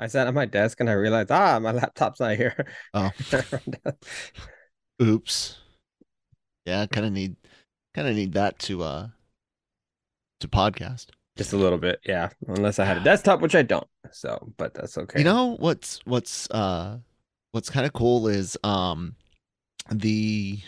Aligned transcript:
I 0.00 0.06
sat 0.06 0.26
at 0.26 0.32
my 0.32 0.46
desk 0.46 0.80
and 0.80 0.88
I 0.88 0.94
realized, 0.94 1.30
ah, 1.30 1.58
my 1.60 1.72
laptop's 1.80 2.20
not 2.20 2.36
here. 2.36 2.66
Oh. 2.94 3.10
Oops. 5.02 5.58
Yeah, 6.64 6.86
kind 6.86 7.06
of 7.06 7.12
need 7.12 7.36
kind 7.94 8.08
of 8.08 8.14
need 8.14 8.32
that 8.32 8.58
to 8.60 8.82
uh 8.82 9.08
to 10.40 10.48
podcast. 10.48 11.08
Just 11.36 11.52
a 11.52 11.58
little 11.58 11.78
bit, 11.78 12.00
yeah. 12.04 12.30
Unless 12.48 12.78
I 12.78 12.86
had 12.86 12.96
a 12.96 13.04
desktop, 13.04 13.40
which 13.40 13.54
I 13.54 13.62
don't. 13.62 13.86
So, 14.10 14.52
but 14.56 14.72
that's 14.72 14.96
okay. 14.96 15.18
You 15.18 15.24
know 15.24 15.56
what's 15.58 16.00
what's 16.06 16.50
uh 16.50 16.98
what's 17.52 17.68
kind 17.68 17.84
of 17.84 17.92
cool 17.92 18.26
is 18.26 18.56
um 18.64 19.16
the 19.90 20.60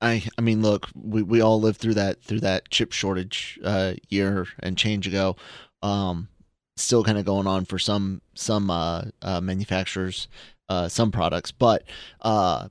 I 0.00 0.22
I 0.38 0.42
mean 0.42 0.62
look, 0.62 0.88
we 0.94 1.22
we 1.22 1.40
all 1.40 1.60
lived 1.60 1.80
through 1.80 1.94
that 1.94 2.22
through 2.22 2.40
that 2.40 2.70
chip 2.70 2.92
shortage 2.92 3.58
uh 3.64 3.94
year 4.10 4.46
and 4.60 4.78
change 4.78 5.08
ago. 5.08 5.34
Um 5.82 6.28
still 6.76 7.02
kind 7.02 7.18
of 7.18 7.24
going 7.24 7.46
on 7.46 7.64
for 7.64 7.78
some 7.78 8.20
some 8.34 8.70
uh, 8.70 9.02
uh 9.22 9.40
manufacturers 9.40 10.28
uh 10.68 10.88
some 10.88 11.10
products, 11.10 11.52
but 11.52 11.84
uh 12.22 12.68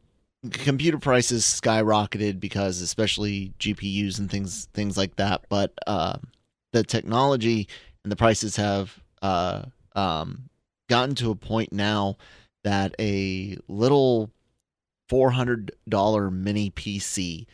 computer 0.52 1.00
prices 1.00 1.44
skyrocketed 1.44 2.40
because 2.40 2.82
especially 2.82 3.52
GPUs 3.60 4.20
and 4.20 4.30
things 4.30 4.68
things 4.74 4.98
like 4.98 5.16
that, 5.16 5.42
but 5.50 5.74
uh 5.88 6.18
the 6.74 6.84
technology 6.84 7.68
and 8.04 8.12
the 8.12 8.16
prices 8.16 8.56
have 8.56 9.00
uh 9.22 9.64
um 9.96 10.50
gotten 10.90 11.16
to 11.16 11.32
a 11.32 11.36
point 11.36 11.72
now 11.74 12.18
that 12.64 12.96
a 13.00 13.58
little 13.68 14.30
$400 15.10 16.32
mini 16.32 16.72
PC 16.72 17.46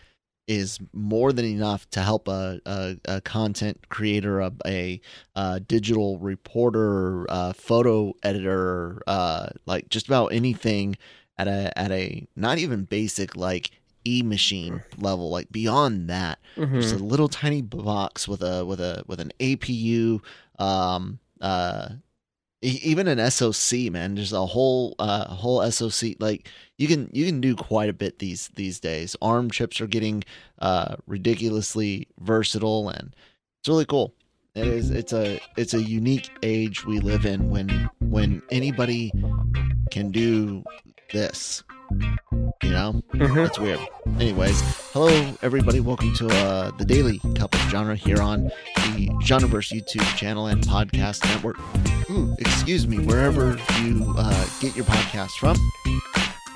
is 0.60 0.80
more 0.94 1.32
than 1.34 1.46
enough 1.46 1.90
to 1.92 2.02
help 2.02 2.28
a, 2.28 2.60
a, 2.66 2.98
a 3.06 3.22
content 3.22 3.78
creator, 3.90 4.40
a, 4.42 4.52
a, 4.66 5.02
a 5.36 5.60
digital 5.60 6.18
reporter, 6.20 7.26
a 7.30 7.54
photo 7.54 8.14
editor, 8.24 9.02
uh, 9.08 9.48
like 9.66 9.88
just 9.90 10.08
about 10.08 10.28
anything 10.34 10.98
at 11.38 11.48
a 11.48 11.72
at 11.78 11.92
a 11.92 12.28
not 12.36 12.58
even 12.58 12.84
basic 12.84 13.36
like 13.36 13.72
e 14.06 14.22
machine 14.24 14.84
level, 14.98 15.30
like 15.30 15.52
beyond 15.52 16.10
that. 16.10 16.40
Mhm. 16.58 16.82
Just 16.82 16.96
a 16.96 16.98
little 16.98 17.30
tiny 17.30 17.62
box 17.62 18.28
with 18.28 18.42
a 18.44 18.66
with 18.66 18.80
a 18.82 19.04
with 19.08 19.20
an 19.20 19.32
APU, 19.40 20.22
um, 20.60 21.20
uh, 21.40 21.90
even 22.62 23.08
an 23.08 23.32
SoC, 23.32 23.92
man. 23.92 24.16
there's 24.16 24.34
a 24.34 24.46
whole 24.46 24.96
uh, 25.00 25.26
whole 25.26 25.70
SoC. 25.72 26.16
Like 26.20 26.48
you 26.78 26.88
can 26.88 27.10
you 27.12 27.26
can 27.26 27.42
do 27.42 27.56
quite 27.56 27.90
a 27.90 27.94
bit 27.94 28.20
these 28.20 28.50
these 28.56 28.80
days. 28.80 29.16
ARM 29.22 29.50
chips 29.50 29.82
are 29.82 29.88
getting 29.88 30.24
uh 30.60 30.96
ridiculously 31.08 32.08
versatile, 32.20 32.90
and 32.90 33.16
it's 33.60 33.70
really 33.70 33.86
cool. 33.86 34.14
It 34.54 34.68
is. 34.68 34.92
It's 34.92 35.14
a 35.14 35.40
it's 35.58 35.74
a 35.74 35.82
unique 35.82 36.30
age 36.44 36.86
we 36.86 37.00
live 37.00 37.26
in 37.26 37.50
when 37.50 37.90
when 38.00 38.42
anybody 38.52 39.12
can 39.90 40.12
do 40.12 40.64
this. 41.12 41.64
You 42.64 42.70
know. 42.70 43.02
Mhm. 43.14 43.36
That's 43.36 43.58
weird. 43.60 43.80
Anyways, 44.20 44.62
hello 44.94 45.34
everybody. 45.42 45.80
Welcome 45.80 46.14
to 46.16 46.28
uh, 46.28 46.72
the 46.78 46.86
Daily 46.86 47.20
Cup 47.36 47.54
of 47.56 47.62
Genre 47.72 47.96
here 47.96 48.22
on 48.22 48.46
the 48.96 49.08
Genreverse 49.24 49.72
YouTube 49.74 50.06
channel 50.16 50.46
and 50.48 50.64
podcast 50.64 51.24
network. 51.26 51.58
Ooh, 52.12 52.36
excuse 52.40 52.88
me, 52.88 53.00
wherever 53.00 53.58
you 53.82 54.14
uh, 54.16 54.46
get 54.60 54.76
your 54.76 54.86
podcast 54.86 55.32
from, 55.40 55.56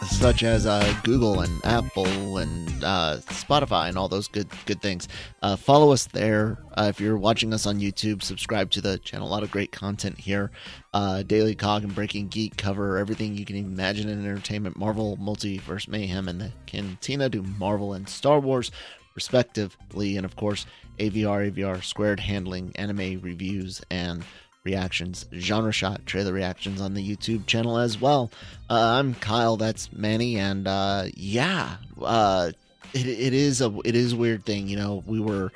such 0.09 0.43
as 0.43 0.65
uh, 0.65 0.93
Google 1.03 1.41
and 1.41 1.65
Apple 1.65 2.37
and 2.37 2.83
uh, 2.83 3.17
Spotify 3.27 3.89
and 3.89 3.97
all 3.97 4.07
those 4.07 4.27
good 4.27 4.47
good 4.65 4.81
things. 4.81 5.07
Uh, 5.41 5.55
follow 5.55 5.91
us 5.91 6.05
there. 6.07 6.57
Uh, 6.77 6.87
if 6.89 6.99
you're 6.99 7.17
watching 7.17 7.53
us 7.53 7.65
on 7.65 7.79
YouTube, 7.79 8.21
subscribe 8.23 8.71
to 8.71 8.81
the 8.81 8.97
channel. 8.99 9.27
A 9.27 9.29
lot 9.29 9.43
of 9.43 9.51
great 9.51 9.71
content 9.71 10.17
here. 10.17 10.51
Uh, 10.93 11.23
Daily 11.23 11.55
Cog 11.55 11.83
and 11.83 11.93
Breaking 11.93 12.27
Geek 12.27 12.57
cover 12.57 12.97
everything 12.97 13.35
you 13.35 13.45
can 13.45 13.55
imagine 13.55 14.09
in 14.09 14.25
entertainment, 14.25 14.77
Marvel, 14.77 15.17
Multiverse 15.17 15.87
Mayhem, 15.87 16.27
and 16.27 16.39
the 16.39 16.51
Cantina 16.65 17.29
do 17.29 17.43
Marvel 17.43 17.93
and 17.93 18.07
Star 18.07 18.39
Wars, 18.39 18.71
respectively. 19.15 20.17
And 20.17 20.25
of 20.25 20.35
course, 20.35 20.65
AVR, 20.99 21.51
AVR 21.51 21.83
squared 21.83 22.19
handling 22.19 22.71
anime 22.75 23.19
reviews 23.21 23.81
and 23.89 24.23
reactions, 24.65 25.25
genre 25.33 25.71
shot 25.71 26.05
trailer 26.05 26.33
reactions 26.33 26.81
on 26.81 26.93
the 26.93 27.15
YouTube 27.15 27.45
channel 27.45 27.77
as 27.77 28.01
well. 28.01 28.31
Uh, 28.69 28.97
I'm 28.99 29.13
Kyle, 29.15 29.55
that's 29.55 29.93
Manny, 29.93 30.37
and 30.37 30.67
uh, 30.67 31.05
yeah, 31.15 31.77
uh, 32.01 32.51
it, 32.93 33.07
it 33.07 33.33
is 33.33 33.61
a 33.61 33.73
it 33.85 33.95
is 33.95 34.13
a 34.13 34.17
weird 34.17 34.45
thing. 34.45 34.67
You 34.67 34.77
know, 34.77 35.03
we 35.05 35.19
were 35.19 35.51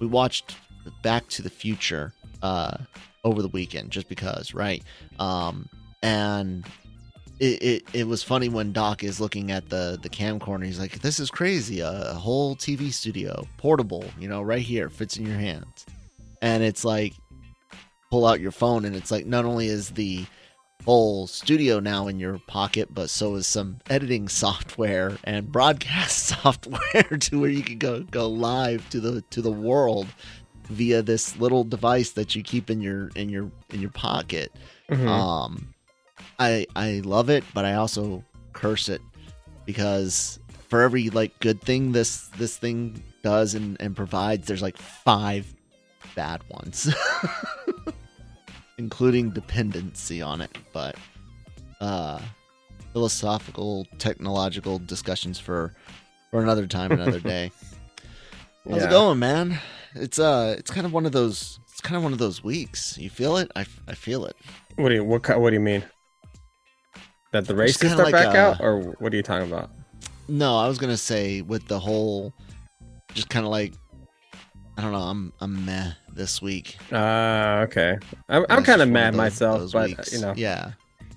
we 0.00 0.06
watched 0.06 0.56
Back 1.02 1.28
to 1.28 1.42
the 1.42 1.50
Future 1.50 2.14
uh, 2.42 2.78
over 3.24 3.42
the 3.42 3.48
weekend 3.48 3.90
just 3.90 4.08
because, 4.08 4.54
right? 4.54 4.82
Um, 5.18 5.68
and 6.02 6.64
it, 7.40 7.62
it, 7.62 7.82
it 7.92 8.06
was 8.06 8.22
funny 8.22 8.48
when 8.48 8.72
Doc 8.72 9.02
is 9.02 9.20
looking 9.20 9.50
at 9.50 9.68
the 9.68 9.98
the 10.00 10.08
camcorder. 10.08 10.64
He's 10.64 10.78
like, 10.78 11.00
"This 11.00 11.18
is 11.18 11.30
crazy! 11.30 11.80
A, 11.80 12.14
whole 12.14 12.54
TV 12.54 12.92
studio, 12.92 13.46
portable, 13.58 14.04
you 14.18 14.28
know, 14.28 14.42
right 14.42 14.62
here, 14.62 14.88
fits 14.88 15.16
in 15.16 15.26
your 15.26 15.38
hands." 15.38 15.86
And 16.40 16.64
it's 16.64 16.84
like, 16.84 17.14
pull 18.12 18.26
out 18.26 18.40
your 18.40 18.52
phone, 18.52 18.84
and 18.84 18.94
it's 18.94 19.10
like, 19.10 19.24
not 19.24 19.46
only 19.46 19.68
is 19.68 19.88
the 19.92 20.26
whole 20.84 21.26
studio 21.26 21.80
now 21.80 22.08
in 22.08 22.20
your 22.20 22.38
pocket, 22.46 22.92
but 22.92 23.08
so 23.08 23.36
is 23.36 23.46
some 23.46 23.78
editing 23.88 24.28
software 24.28 25.16
and 25.24 25.50
broadcast 25.50 26.18
software 26.42 27.16
to 27.20 27.40
where 27.40 27.48
you 27.48 27.62
can 27.62 27.78
go 27.78 28.02
go 28.02 28.28
live 28.28 28.86
to 28.90 29.00
the 29.00 29.22
to 29.30 29.40
the 29.40 29.50
world 29.50 30.06
via 30.64 31.00
this 31.00 31.38
little 31.38 31.64
device 31.64 32.10
that 32.10 32.36
you 32.36 32.42
keep 32.42 32.68
in 32.68 32.82
your 32.82 33.08
in 33.14 33.30
your 33.30 33.50
in 33.70 33.80
your 33.80 33.90
pocket. 33.90 34.52
Mhm. 34.90 35.08
Um, 35.08 35.72
I 36.38 36.66
I 36.76 37.00
love 37.04 37.30
it, 37.30 37.44
but 37.54 37.64
I 37.64 37.74
also 37.76 38.22
curse 38.52 38.90
it 38.90 39.00
because 39.64 40.38
for 40.68 40.82
every 40.82 41.08
like 41.08 41.38
good 41.40 41.62
thing 41.62 41.92
this 41.92 42.26
this 42.36 42.58
thing 42.58 43.02
does 43.22 43.54
and, 43.54 43.80
and 43.80 43.96
provides, 43.96 44.46
there's 44.48 44.60
like 44.60 44.76
five 44.76 45.46
bad 46.14 46.42
ones, 46.50 46.92
including 48.82 49.30
dependency 49.30 50.20
on 50.20 50.40
it. 50.40 50.50
But 50.72 50.96
uh, 51.80 52.20
philosophical, 52.92 53.86
technological 53.98 54.78
discussions 54.78 55.38
for 55.38 55.74
for 56.30 56.42
another 56.42 56.66
time, 56.66 56.92
another 56.92 57.20
day. 57.34 57.50
How's 58.68 58.80
Yeah. 58.80 58.86
it 58.88 58.90
going, 58.90 59.18
man? 59.18 59.58
It's 59.94 60.18
uh, 60.18 60.56
it's 60.58 60.70
kind 60.70 60.86
of 60.86 60.92
one 60.92 61.06
of 61.06 61.12
those. 61.12 61.58
It's 61.70 61.80
kind 61.80 61.96
of 61.96 62.02
one 62.02 62.12
of 62.12 62.18
those 62.18 62.42
weeks. 62.44 62.98
You 62.98 63.08
feel 63.10 63.36
it? 63.36 63.50
I, 63.56 63.64
I 63.88 63.94
feel 63.94 64.26
it. 64.26 64.36
What 64.76 64.88
do 64.90 64.94
you 64.96 65.04
what 65.04 65.26
what 65.40 65.50
do 65.50 65.54
you 65.54 65.60
mean? 65.60 65.84
That 67.32 67.46
the 67.46 67.54
racists 67.54 67.98
are 67.98 68.02
like 68.04 68.12
back 68.12 68.34
a- 68.34 68.38
out, 68.38 68.60
or 68.60 68.80
what 68.98 69.12
are 69.12 69.16
you 69.16 69.22
talking 69.22 69.50
about? 69.50 69.70
No, 70.28 70.56
I 70.58 70.68
was 70.68 70.78
gonna 70.78 70.96
say 70.98 71.40
with 71.42 71.66
the 71.68 71.78
whole, 71.78 72.32
just 73.14 73.28
kind 73.30 73.44
of 73.46 73.50
like, 73.50 73.72
I 74.76 74.82
don't 74.82 74.92
know. 74.92 74.98
I'm 75.00 75.32
I'm 75.40 75.64
meh 75.64 75.92
this 76.14 76.40
week. 76.42 76.76
Ah, 76.92 77.60
okay. 77.60 77.98
I'm, 78.28 78.44
I'm 78.48 78.64
kind 78.64 78.82
of 78.82 78.88
mad 78.88 79.14
those- 79.14 79.18
myself, 79.18 79.58
those 79.60 79.72
but 79.72 79.88
weeks. 79.88 80.12
you 80.12 80.20
know, 80.20 80.34
yeah. 80.36 80.72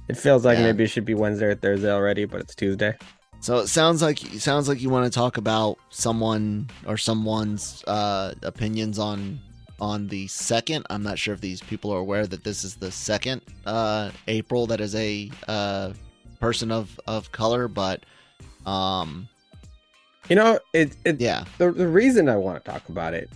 it 0.07 0.17
feels 0.17 0.45
like 0.45 0.57
Yeah. 0.57 0.65
maybe 0.65 0.83
it 0.85 0.87
should 0.89 1.05
be 1.05 1.13
Wednesday 1.15 1.47
or 1.47 1.55
Thursday 1.55 1.91
already, 1.91 2.25
but 2.25 2.39
it's 2.41 2.55
Tuesday. 2.55 2.95
So 3.41 3.59
it 3.59 3.67
sounds 3.67 4.01
like 4.01 4.23
it 4.33 4.39
sounds 4.41 4.67
like 4.67 4.81
you 4.81 4.89
want 4.89 5.11
to 5.11 5.15
talk 5.15 5.37
about 5.37 5.77
someone 5.89 6.67
or 6.87 6.97
someone's 6.97 7.83
uh, 7.85 8.33
opinions 8.41 8.97
on 8.97 9.39
on 9.79 10.07
the 10.07 10.25
second. 10.27 10.85
I'm 10.89 11.03
not 11.03 11.19
sure 11.19 11.33
if 11.33 11.41
these 11.41 11.61
people 11.61 11.91
are 11.93 11.99
aware 11.99 12.25
that 12.25 12.43
this 12.43 12.63
is 12.63 12.75
the 12.75 12.91
second 12.91 13.41
uh, 13.65 14.09
April 14.27 14.65
that 14.67 14.79
is 14.81 14.95
a 14.95 15.29
uh, 15.47 15.91
person 16.39 16.71
of 16.71 16.99
of 17.07 17.31
color, 17.33 17.67
but 17.67 18.03
um, 18.65 19.27
You 20.29 20.35
know, 20.37 20.57
it 20.73 20.95
it 21.05 21.21
yeah, 21.21 21.43
the 21.59 21.71
the 21.71 21.87
reason 21.87 22.29
I 22.29 22.37
want 22.37 22.63
to 22.63 22.71
talk 22.71 22.89
about 22.89 23.13
it 23.13 23.29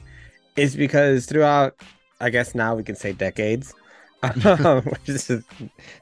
is 0.60 0.76
because 0.76 1.26
throughout, 1.26 1.76
I 2.20 2.30
guess 2.30 2.54
now 2.56 2.76
we 2.76 2.84
can 2.84 2.96
say 2.96 3.14
decades, 3.14 3.74
um, 4.24 4.84
which 4.84 5.08
is 5.10 5.32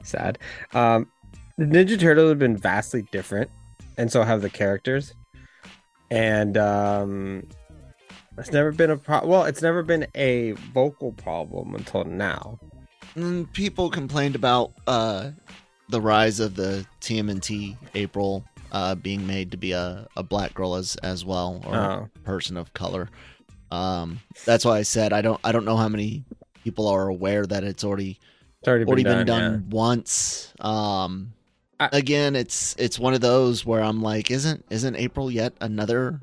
sad. 0.02 0.38
Um, 0.74 1.10
the 1.56 1.64
Ninja 1.64 1.98
Turtles 1.98 2.30
have 2.30 2.38
been 2.38 2.56
vastly 2.56 3.02
different, 3.12 3.50
and 3.96 4.10
so 4.10 4.22
have 4.22 4.42
the 4.42 4.50
characters. 4.50 5.14
And 6.10 6.56
um, 6.56 7.42
it's 8.38 8.52
never 8.52 8.72
been 8.72 8.90
a 8.90 8.96
pro. 8.96 9.26
Well, 9.26 9.44
it's 9.44 9.62
never 9.62 9.82
been 9.82 10.06
a 10.14 10.52
vocal 10.72 11.12
problem 11.12 11.74
until 11.74 12.04
now. 12.04 12.58
And 13.14 13.52
people 13.52 13.90
complained 13.90 14.34
about 14.34 14.72
uh, 14.86 15.30
the 15.88 16.00
rise 16.00 16.40
of 16.40 16.54
the 16.54 16.86
TMNT 17.00 17.76
April 17.94 18.44
uh, 18.72 18.94
being 18.94 19.26
made 19.26 19.50
to 19.50 19.56
be 19.56 19.72
a, 19.72 20.06
a 20.16 20.22
black 20.22 20.54
girl 20.54 20.74
as 20.76 20.96
as 21.02 21.24
well 21.24 21.60
or 21.66 21.74
Oh. 21.76 22.08
a 22.14 22.18
person 22.20 22.56
of 22.56 22.72
color. 22.74 23.08
Um, 23.70 24.20
that's 24.44 24.64
why 24.64 24.78
I 24.78 24.82
said 24.82 25.12
I 25.12 25.20
don't 25.22 25.40
I 25.44 25.52
don't 25.52 25.64
know 25.64 25.76
how 25.76 25.88
many 25.88 26.24
people 26.64 26.88
are 26.88 27.08
aware 27.08 27.44
that 27.46 27.64
it's 27.64 27.84
already 27.84 28.18
It's 28.60 28.68
already 28.68 28.84
been 28.84 28.88
already 28.92 29.02
done. 29.04 29.26
done, 29.26 29.52
yeah. 29.68 29.74
once. 29.76 30.52
Um, 30.60 31.32
I- 31.80 31.90
again, 31.92 32.34
it's 32.36 32.74
it's 32.78 32.98
one 32.98 33.14
of 33.14 33.20
those 33.20 33.64
where 33.64 33.80
I'm 33.82 34.02
like, 34.02 34.30
isn't 34.30 34.64
isn't 34.70 34.96
April 34.96 35.30
yet 35.30 35.52
another 35.60 36.20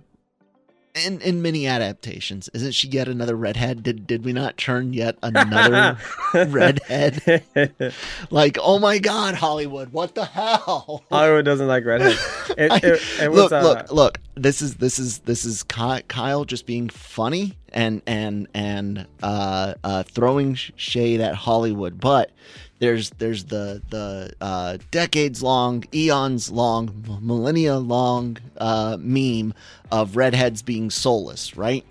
in 0.96 1.22
in 1.22 1.42
many 1.42 1.68
adaptations. 1.68 2.50
Isn't 2.54 2.74
she 2.74 2.88
yet 2.88 3.08
another 3.08 3.36
redhead? 3.36 3.84
Did 3.84 4.08
did 4.08 4.24
we 4.26 4.34
not 4.34 4.58
turn 4.58 4.94
yet 4.94 5.18
another 5.22 5.98
redhead? 6.34 7.44
like, 8.32 8.58
oh 8.62 8.80
my 8.80 8.98
god, 9.00 9.36
Hollywood, 9.36 9.92
what 9.92 10.16
the 10.16 10.26
hell? 10.26 11.04
Hollywood 11.12 11.46
doesn't 11.46 11.68
like 11.68 11.86
redheads. 11.86 12.20
It, 12.58 12.72
I- 12.72 12.78
it, 12.78 13.02
it 13.24 13.32
was, 13.32 13.52
look, 13.52 13.52
uh, 13.52 13.62
look, 13.64 13.92
look. 13.92 14.18
This 14.36 14.62
is 14.62 14.76
this 14.76 14.98
is 15.00 15.20
this 15.20 15.44
is 15.46 15.64
Kyle 15.64 16.46
just 16.46 16.66
being 16.66 16.88
funny 16.90 17.58
and 17.76 18.02
and 18.08 18.48
and 18.54 19.06
uh, 19.22 19.76
uh, 19.84 20.04
throwing 20.04 20.56
shade 20.56 21.20
at 21.20 21.36
Hollywood, 21.36 22.00
but 22.00 22.32
there's 22.80 23.12
there's 23.12 23.44
the 23.46 23.82
the 23.90 24.34
uh, 24.42 24.78
decades 24.90 25.44
long, 25.44 25.84
eons 25.94 26.50
long, 26.50 27.20
millennia 27.22 27.78
long 27.78 28.38
uh, 28.58 28.98
meme 29.00 29.54
of 29.92 30.16
redheads 30.16 30.62
being 30.62 30.90
soulless, 30.90 31.56
right? 31.58 31.86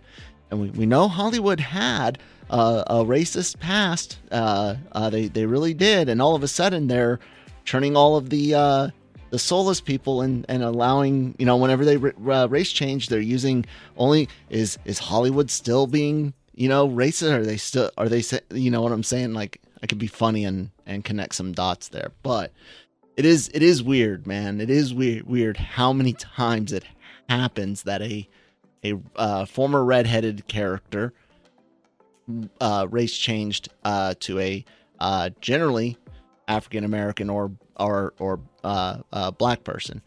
And 0.51 0.61
we, 0.61 0.71
we 0.71 0.87
know 0.87 1.07
Hollywood 1.07 1.61
had 1.61 2.19
uh, 2.51 2.85
a 2.87 3.05
racist 3.05 3.61
past. 3.61 4.19
Uh, 4.33 4.77
they 5.11 5.29
they 5.29 5.47
really 5.47 5.75
did, 5.75 6.09
and 6.09 6.21
all 6.21 6.35
of 6.35 6.43
a 6.43 6.49
sudden 6.49 6.89
they're 6.89 7.21
turning 7.67 7.97
all 7.97 8.17
of 8.17 8.31
the 8.31 8.93
the 9.35 9.39
soulless 9.41 9.81
people 9.81 10.21
and 10.21 10.47
and 10.49 10.63
allowing 10.63 11.35
you 11.41 11.45
know 11.45 11.57
whenever 11.57 11.85
they 11.85 11.97
ra- 11.97 12.47
race 12.49 12.71
change, 12.71 13.09
they're 13.09 13.19
using 13.19 13.67
only 13.97 14.29
is 14.49 14.79
is 14.85 15.01
Hollywood 15.01 15.51
still 15.51 15.89
being 15.89 16.35
you 16.55 16.69
know 16.69 16.89
racist? 16.89 17.37
Are 17.37 17.45
they 17.45 17.57
still 17.57 17.91
are 17.99 18.09
they 18.09 18.23
you 18.53 18.71
know 18.71 18.81
what 18.81 18.93
I'm 18.93 19.03
saying? 19.03 19.35
Like 19.35 19.61
I 19.83 19.89
could 19.89 19.99
be 19.99 20.07
funny 20.07 20.45
and 20.45 20.71
and 20.87 21.05
connect 21.05 21.35
some 21.35 21.51
dots 21.51 21.89
there, 21.89 22.13
but 22.23 22.53
it 23.17 23.25
is 23.25 23.51
it 23.53 23.61
is 23.61 23.83
weird, 23.83 24.25
man. 24.25 24.61
It 24.61 24.71
is 24.71 24.95
weird 24.95 25.27
weird 25.27 25.57
how 25.57 25.93
many 25.93 26.13
times 26.13 26.73
it 26.73 26.85
happens 27.29 27.83
that 27.83 28.03
a 28.03 28.29
a 28.85 28.95
uh, 29.17 29.47
former 29.47 29.85
redheaded 29.85 30.47
character 30.47 31.13
uh, 32.61 32.87
race 32.89 33.17
changed 33.17 33.69
uh, 33.83 34.15
to 34.21 34.39
a 34.39 34.65
uh, 35.01 35.31
generally 35.41 35.99
African 36.49 36.85
American 36.85 37.31
or 37.31 37.52
or 37.79 38.14
or 38.19 38.41
uh, 38.62 38.99
uh, 39.12 39.31
black 39.31 39.64
person. 39.64 40.02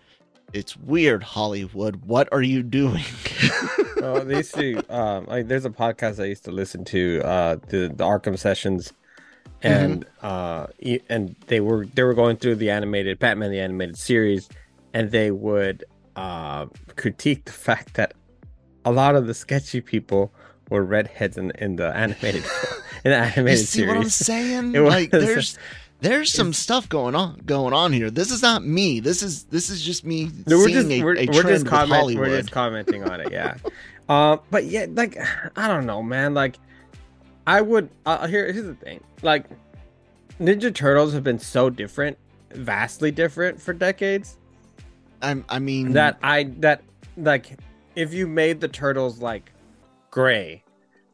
It's 0.54 0.78
weird, 0.78 1.24
Hollywood. 1.24 2.06
What 2.06 2.30
are 2.32 2.42
you 2.42 2.64
doing? 2.64 3.04
oh, 4.02 4.24
they 4.26 4.38
used 4.38 4.54
to 4.56 4.78
um 4.90 5.26
like 5.26 5.48
there's 5.48 5.66
a 5.66 5.70
podcast 5.70 6.22
I 6.22 6.26
used 6.28 6.46
to 6.46 6.52
listen 6.52 6.86
to, 6.86 7.22
uh 7.26 7.56
the, 7.68 7.90
the 7.94 8.04
Arkham 8.06 8.38
sessions 8.40 8.94
and 9.64 10.06
uh 10.22 10.68
e- 10.80 11.00
and 11.10 11.36
they 11.48 11.60
were 11.60 11.86
they 11.88 12.04
were 12.04 12.14
going 12.14 12.38
through 12.38 12.56
the 12.56 12.70
animated 12.70 13.20
Batman 13.20 13.52
the 13.52 13.60
animated 13.60 13.98
series 13.98 14.48
and 14.94 15.12
they 15.12 15.32
would 15.32 15.84
uh 16.16 16.68
critique 16.96 17.46
the 17.46 17.52
fact 17.52 17.96
that 17.96 18.14
a 18.86 18.92
lot 18.92 19.16
of 19.16 19.28
the 19.28 19.34
sketchy 19.34 19.82
people 19.82 20.32
were 20.70 20.84
redheads 20.84 21.38
in 21.38 21.52
in 21.58 21.76
the 21.76 21.94
animated 21.96 22.44
in 23.04 23.12
the 23.12 23.18
you 23.18 23.24
animated 23.36 23.68
see 23.68 23.86
what 23.86 23.98
I'm 23.98 24.10
series. 24.10 24.16
saying? 24.16 24.76
It 24.76 24.80
Like 24.82 25.12
there's 25.12 25.58
there's 26.00 26.32
some 26.32 26.54
stuff 26.54 26.88
going 26.90 27.16
on 27.16 27.42
going 27.46 27.74
on 27.74 27.92
here. 27.92 28.12
This 28.12 28.32
is 28.32 28.42
not 28.42 28.64
me. 28.64 29.00
This 29.00 29.24
is 29.24 29.46
this 29.46 29.70
is 29.70 29.82
just 29.82 30.06
me 30.06 30.32
No, 30.46 30.58
we're 30.58 30.66
seeing 30.66 30.76
just 30.76 30.92
a, 30.92 31.04
we're, 31.04 31.18
a 31.18 31.26
we're 31.26 31.42
trend 31.42 31.48
just 31.48 31.66
comment, 31.66 31.92
Hollywood. 31.94 32.28
we're 32.28 32.38
just 32.38 32.52
commenting 32.52 33.04
on 33.04 33.22
it, 33.22 33.32
yeah. 33.32 33.58
uh, 34.10 34.38
but 34.52 34.66
yeah, 34.66 34.86
like 34.90 35.18
I 35.56 35.68
don't 35.68 35.86
know, 35.86 36.04
man. 36.04 36.34
Like 36.34 36.58
I 37.46 37.62
would 37.62 37.90
uh, 38.06 38.28
here. 38.28 38.52
Here's 38.52 38.66
the 38.66 38.76
thing. 38.76 39.04
Like 39.22 39.46
Ninja 40.40 40.74
Turtles 40.74 41.14
have 41.14 41.24
been 41.24 41.40
so 41.40 41.70
different, 41.70 42.18
vastly 42.52 43.12
different 43.12 43.62
for 43.62 43.74
decades. 43.74 44.38
I'm, 45.22 45.46
I 45.50 45.60
mean 45.60 45.94
That 45.94 46.20
I 46.22 46.44
that 46.60 46.84
like 47.18 47.60
if 47.96 48.14
you 48.14 48.28
made 48.28 48.62
the 48.62 48.68
turtles 48.68 49.20
like 49.20 49.52
gray, 50.12 50.64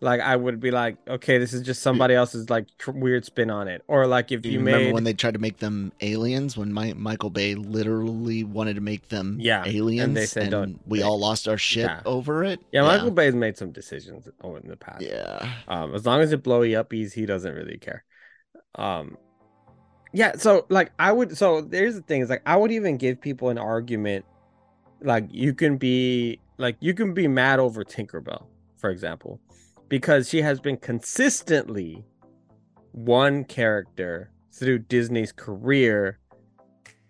like 0.04 0.20
I 0.20 0.36
would 0.36 0.60
be 0.60 0.70
like, 0.70 0.98
okay, 1.08 1.38
this 1.38 1.54
is 1.54 1.62
just 1.62 1.82
somebody 1.82 2.14
else's 2.14 2.50
like 2.50 2.68
tr- 2.78 2.92
weird 2.92 3.24
spin 3.24 3.50
on 3.50 3.68
it. 3.70 3.82
Or 3.88 4.06
like 4.06 4.32
if 4.34 4.46
you, 4.46 4.52
you 4.54 4.60
remember 4.60 4.86
made 4.86 4.94
when 4.94 5.04
they 5.06 5.14
tried 5.14 5.34
to 5.34 5.40
make 5.40 5.58
them 5.60 5.94
aliens? 6.02 6.58
When 6.58 6.74
My- 6.74 6.94
Michael 6.94 7.30
Bay 7.30 7.56
literally 7.56 8.44
wanted 8.44 8.74
to 8.76 8.82
make 8.82 9.08
them 9.08 9.38
Yeah, 9.40 9.64
and 9.64 9.74
aliens, 9.76 10.14
they 10.14 10.26
said, 10.26 10.44
and 10.44 10.52
"Don't- 10.52 10.80
we 10.86 11.02
all 11.02 11.18
lost 11.18 11.48
our 11.48 11.58
shit 11.58 11.86
Yeah. 11.86 12.02
over 12.06 12.44
it. 12.44 12.60
yeah, 12.74 12.82
Michael 12.84 13.12
Bay's 13.12 13.34
made 13.34 13.58
some 13.58 13.72
decisions 13.72 14.28
over 14.42 14.58
in 14.58 14.68
the 14.68 14.76
past. 14.76 15.02
Yeah, 15.02 15.50
Um, 15.70 15.96
as 15.96 16.06
long 16.06 16.20
as 16.22 16.34
it 16.34 16.44
blow 16.44 16.62
uppies, 16.62 17.14
he 17.14 17.26
doesn't 17.26 17.54
really 17.56 17.78
care. 17.78 18.04
Um, 18.76 19.18
yeah. 20.12 20.34
So 20.36 20.66
like 20.70 20.92
I 21.00 21.12
would. 21.14 21.38
So 21.38 21.62
there's 21.62 21.96
the 21.96 22.02
thing 22.02 22.22
is 22.22 22.30
like 22.30 22.42
I 22.46 22.58
would 22.58 22.72
even 22.72 22.98
give 22.98 23.22
people 23.22 23.50
an 23.50 23.58
argument. 23.58 24.26
Like 25.02 25.28
you 25.32 25.54
can 25.54 25.78
be 25.78 26.40
like 26.58 26.76
you 26.82 26.94
can 26.94 27.14
be 27.14 27.28
mad 27.28 27.60
over 27.60 27.84
Tinkerbell, 27.84 28.44
for 28.78 28.90
example, 28.90 29.40
because 29.94 30.28
she 30.28 30.42
has 30.42 30.60
been 30.60 30.76
consistently 30.78 32.04
one 32.94 33.44
character 33.44 34.32
through 34.52 34.80
Disney's 34.80 35.32
career. 35.32 36.18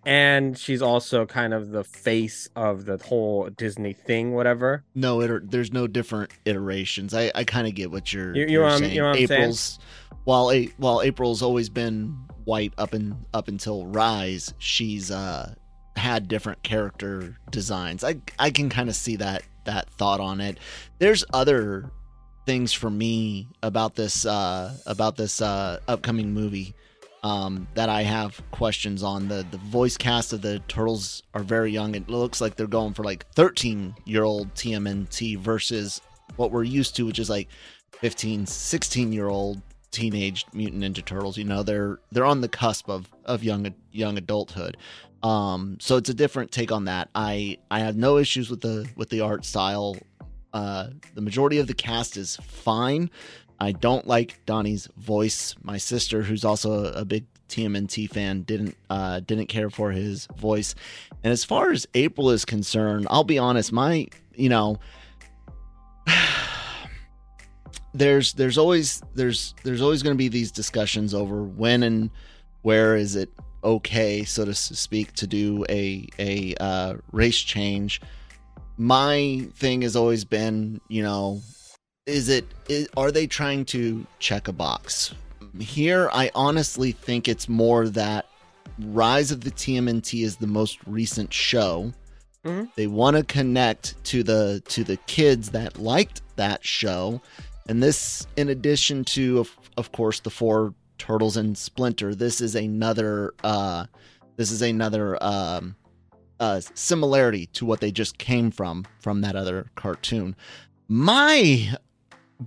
And 0.05 0.57
she's 0.57 0.81
also 0.81 1.25
kind 1.25 1.53
of 1.53 1.69
the 1.69 1.85
face 1.85 2.49
of 2.57 2.83
the 2.83 2.97
whole 2.97 3.49
Disney 3.49 3.93
thing, 3.93 4.33
whatever. 4.33 4.83
no, 4.95 5.21
it, 5.21 5.49
there's 5.49 5.71
no 5.71 5.87
different 5.87 6.31
iterations. 6.43 7.13
I, 7.13 7.31
I 7.33 7.45
kind 7.45 7.67
of 7.67 7.73
get 7.73 7.89
what 7.89 8.11
you're, 8.11 8.35
You- 8.35 8.41
you 8.41 8.49
you're 8.49 8.61
know 8.63 8.65
what 8.65 8.71
I'm- 8.73 8.79
saying. 8.81 8.95
you 8.95 9.01
know 9.01 9.07
I'm 9.07 9.15
saying? 9.15 9.31
April's 9.31 9.79
while 10.25 10.51
a, 10.51 10.65
while 10.75 11.01
April's 11.01 11.41
always 11.41 11.69
been 11.69 12.17
white 12.43 12.73
up 12.77 12.91
and 12.93 13.15
up 13.33 13.47
until 13.47 13.85
Rise, 13.87 14.53
she's 14.57 15.09
uh 15.09 15.53
had 15.95 16.27
different 16.27 16.61
character 16.63 17.37
designs. 17.49 18.03
I 18.03 18.15
I 18.39 18.49
can 18.51 18.69
kind 18.69 18.89
of 18.89 18.95
see 18.95 19.15
that 19.17 19.43
that 19.63 19.89
thought 19.89 20.19
on 20.19 20.41
it. 20.41 20.57
There's 20.99 21.23
other 21.33 21.89
things 22.45 22.73
for 22.73 22.89
me 22.89 23.47
about 23.61 23.95
this 23.95 24.25
uh 24.25 24.75
about 24.85 25.15
this 25.15 25.41
uh 25.41 25.79
upcoming 25.87 26.33
movie 26.33 26.73
um 27.23 27.67
that 27.73 27.89
I 27.89 28.03
have 28.03 28.41
questions 28.51 29.01
on. 29.03 29.27
The 29.27 29.45
the 29.49 29.57
voice 29.57 29.97
cast 29.97 30.33
of 30.33 30.41
the 30.41 30.59
turtles 30.67 31.23
are 31.33 31.43
very 31.43 31.71
young. 31.71 31.95
It 31.95 32.09
looks 32.09 32.41
like 32.41 32.55
they're 32.55 32.67
going 32.67 32.93
for 32.93 33.03
like 33.03 33.25
13 33.33 33.95
year 34.05 34.23
old 34.23 34.53
TMNT 34.55 35.37
versus 35.37 36.01
what 36.35 36.51
we're 36.51 36.63
used 36.63 36.95
to 36.95 37.05
which 37.05 37.19
is 37.19 37.29
like 37.29 37.47
15 37.93 38.45
16 38.45 39.13
year 39.13 39.29
old 39.29 39.61
teenage 39.91 40.45
mutant 40.53 40.83
ninja 40.83 41.05
turtles. 41.05 41.37
You 41.37 41.45
know 41.45 41.63
they're 41.63 41.99
they're 42.11 42.25
on 42.25 42.41
the 42.41 42.49
cusp 42.49 42.89
of 42.89 43.09
of 43.25 43.43
young 43.43 43.73
young 43.91 44.17
adulthood. 44.17 44.75
Um 45.21 45.77
so 45.79 45.95
it's 45.95 46.09
a 46.09 46.13
different 46.13 46.51
take 46.51 46.73
on 46.73 46.85
that. 46.85 47.09
I 47.15 47.57
i 47.71 47.79
have 47.79 47.95
no 47.95 48.17
issues 48.17 48.49
with 48.49 48.59
the 48.59 48.89
with 48.97 49.09
the 49.09 49.21
art 49.21 49.45
style 49.45 49.95
uh 50.53 50.87
the 51.13 51.21
majority 51.21 51.59
of 51.59 51.67
the 51.67 51.73
cast 51.73 52.17
is 52.17 52.37
fine. 52.37 53.09
I 53.59 53.71
don't 53.71 54.07
like 54.07 54.45
donnie's 54.45 54.87
voice. 54.97 55.55
My 55.63 55.77
sister 55.77 56.21
who's 56.21 56.43
also 56.43 56.85
a, 56.85 57.05
big 57.05 57.25
tmnt 57.49 58.09
fan 58.09 58.41
didn't 58.43 58.75
uh 58.89 59.19
didn't 59.19 59.47
care 59.47 59.69
for 59.69 59.91
his 59.91 60.27
voice. 60.37 60.75
And 61.23 61.31
as 61.31 61.43
far 61.43 61.71
as 61.71 61.87
april 61.93 62.29
is 62.31 62.45
concerned 62.45 63.07
i'll 63.09 63.23
be 63.23 63.37
honest 63.37 63.71
my 63.71 64.07
you 64.35 64.49
know 64.49 64.79
there's 67.93 68.33
there's 68.33 68.57
always 68.57 69.01
there's 69.13 69.53
there's 69.63 69.81
always 69.81 70.03
going 70.03 70.15
to 70.15 70.17
be 70.17 70.27
these 70.27 70.51
discussions 70.51 71.13
over 71.13 71.43
when 71.43 71.83
and 71.83 72.09
where 72.61 72.95
is 72.95 73.15
it 73.15 73.29
okay 73.63 74.23
so 74.23 74.45
to 74.45 74.53
speak 74.53 75.13
to 75.13 75.27
do 75.27 75.65
a 75.69 76.07
a 76.19 76.55
uh, 76.59 76.95
race 77.11 77.39
change 77.39 78.01
my 78.77 79.47
thing 79.55 79.81
has 79.81 79.95
always 79.95 80.25
been 80.25 80.81
you 80.87 81.03
know 81.03 81.41
is 82.05 82.27
it 82.29 82.45
is, 82.67 82.87
are 82.97 83.11
they 83.11 83.27
trying 83.27 83.63
to 83.63 84.05
check 84.19 84.47
a 84.47 84.53
box? 84.53 85.13
Here 85.59 86.09
i 86.13 86.31
honestly 86.35 86.91
think 86.91 87.27
it's 87.27 87.47
more 87.47 87.87
that 87.89 88.25
rise 88.79 89.29
of 89.31 89.41
the 89.41 89.51
tmnt 89.51 90.23
is 90.23 90.37
the 90.37 90.47
most 90.47 90.79
recent 90.87 91.31
show. 91.31 91.93
Mhm. 92.43 92.69
they 92.75 92.87
want 92.87 93.15
to 93.15 93.23
connect 93.23 94.03
to 94.05 94.23
the 94.23 94.61
to 94.67 94.83
the 94.83 94.97
kids 95.07 95.51
that 95.51 95.77
liked 95.79 96.21
that 96.35 96.65
show. 96.65 97.21
And 97.69 97.81
this 97.81 98.27
in 98.35 98.49
addition 98.49 99.05
to 99.05 99.39
of, 99.39 99.57
of 99.77 99.91
course 99.93 100.19
the 100.19 100.29
four 100.29 100.73
turtles 100.97 101.37
and 101.37 101.57
splinter 101.57 102.13
this 102.15 102.41
is 102.41 102.55
another 102.55 103.33
uh 103.43 103.85
this 104.35 104.51
is 104.51 104.61
another 104.61 105.21
um 105.23 105.75
uh 106.43 106.59
similarity 106.73 107.45
to 107.47 107.65
what 107.65 107.79
they 107.79 107.91
just 107.91 108.17
came 108.17 108.51
from 108.51 108.85
from 108.99 109.21
that 109.21 109.35
other 109.35 109.71
cartoon. 109.75 110.35
My 110.87 111.75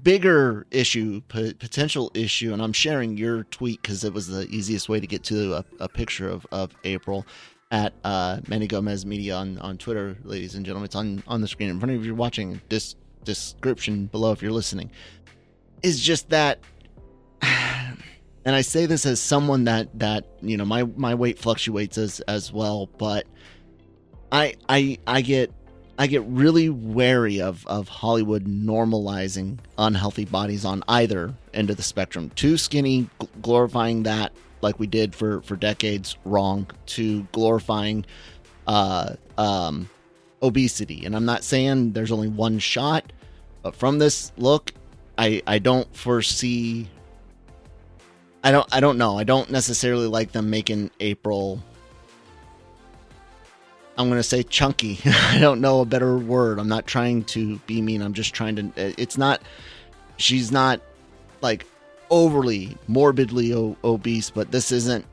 bigger 0.03 0.67
issue 0.71 1.23
p- 1.29 1.55
potential 1.55 2.11
issue 2.13 2.53
and 2.53 2.61
i'm 2.61 2.73
sharing 2.73 3.17
your 3.17 3.45
tweet 3.45 3.81
because 3.81 4.05
it 4.05 4.13
was 4.13 4.27
the 4.27 4.47
easiest 4.49 4.91
way 4.91 5.01
to 5.01 5.07
get 5.07 5.23
to 5.23 5.55
a, 5.55 5.65
a 5.81 5.89
picture 5.89 6.29
of, 6.29 6.45
of 6.53 6.71
april 6.85 7.25
at 7.71 7.95
uh 8.05 8.39
manny 8.47 8.67
gomez 8.67 9.07
media 9.07 9.35
on 9.35 9.57
on 9.59 9.79
twitter 9.79 10.17
ladies 10.25 10.55
and 10.55 10.67
gentlemen. 10.67 10.85
It's 10.85 10.95
on 10.95 11.23
on 11.27 11.41
the 11.41 11.49
screen 11.49 11.71
in 11.71 11.79
front 11.79 11.93
of 11.93 12.01
you. 12.01 12.07
You're 12.07 12.15
watching 12.15 12.61
this 12.69 12.95
description 13.25 14.07
below 14.07 14.33
if 14.33 14.41
you're 14.41 14.53
listening. 14.53 14.91
Is 15.83 16.01
just 16.01 16.31
that 16.31 16.61
and 17.43 18.55
I 18.55 18.61
say 18.61 18.87
this 18.87 19.07
as 19.07 19.21
someone 19.21 19.65
that 19.65 19.99
that 19.99 20.27
you 20.43 20.57
know 20.57 20.65
my 20.65 20.85
my 20.85 21.15
weight 21.15 21.39
fluctuates 21.39 21.99
as 21.99 22.21
as 22.21 22.53
well 22.53 22.89
but 22.99 23.27
I 24.33 24.55
I 24.69 24.99
I 25.07 25.21
get 25.21 25.53
I 25.99 26.07
get 26.07 26.23
really 26.25 26.69
wary 26.69 27.41
of 27.41 27.67
of 27.67 27.89
Hollywood 27.89 28.47
normalizing 28.47 29.59
unhealthy 29.79 30.25
bodies 30.25 30.65
on 30.65 30.83
either 30.89 31.35
end 31.55 31.71
of 31.71 31.77
the 31.77 31.83
spectrum. 31.83 32.31
Too 32.35 32.57
skinny, 32.57 33.09
gl- 33.21 33.29
glorifying 33.43 34.03
that 34.03 34.33
like 34.63 34.79
we 34.79 34.87
did 34.87 35.15
for 35.15 35.43
for 35.43 35.57
decades, 35.57 36.17
wrong. 36.25 36.69
To 36.87 37.23
glorifying 37.33 38.05
uh, 38.67 39.15
um, 39.39 39.89
obesity, 40.43 41.05
and 41.05 41.15
I'm 41.15 41.25
not 41.25 41.45
saying 41.45 41.93
there's 41.93 42.13
only 42.13 42.29
one 42.29 42.59
shot, 42.59 43.13
but 43.63 43.75
from 43.75 43.99
this 43.99 44.33
look, 44.37 44.73
I 45.17 45.43
I 45.47 45.59
don't 45.59 45.95
foresee. 45.97 46.89
I 48.45 48.51
don't 48.51 48.69
I 48.75 48.81
don't 48.81 48.99
know. 48.99 49.19
I 49.19 49.25
don't 49.25 49.51
necessarily 49.51 50.07
like 50.07 50.33
them 50.33 50.51
making 50.51 50.91
April 51.01 51.63
I'm 53.99 54.09
going 54.09 54.19
to 54.19 54.23
say 54.23 54.43
chunky. 54.43 55.01
I 55.05 55.39
don't 55.39 55.61
know 55.61 55.81
a 55.81 55.87
better 55.87 56.19
word. 56.19 56.59
I'm 56.59 56.69
not 56.69 56.87
trying 56.87 57.25
to 57.25 57.59
be 57.61 57.81
mean. 57.81 58.03
I'm 58.03 58.13
just 58.15 58.35
trying 58.35 58.57
to. 58.57 58.73
It's 59.01 59.17
not. 59.17 59.41
She's 60.19 60.53
not 60.53 60.81
like 61.41 61.67
overly 62.11 62.77
morbidly 62.89 63.55
o- 63.55 63.77
obese, 63.85 64.31
but 64.31 64.51
this 64.51 64.71
isn't. 64.73 65.05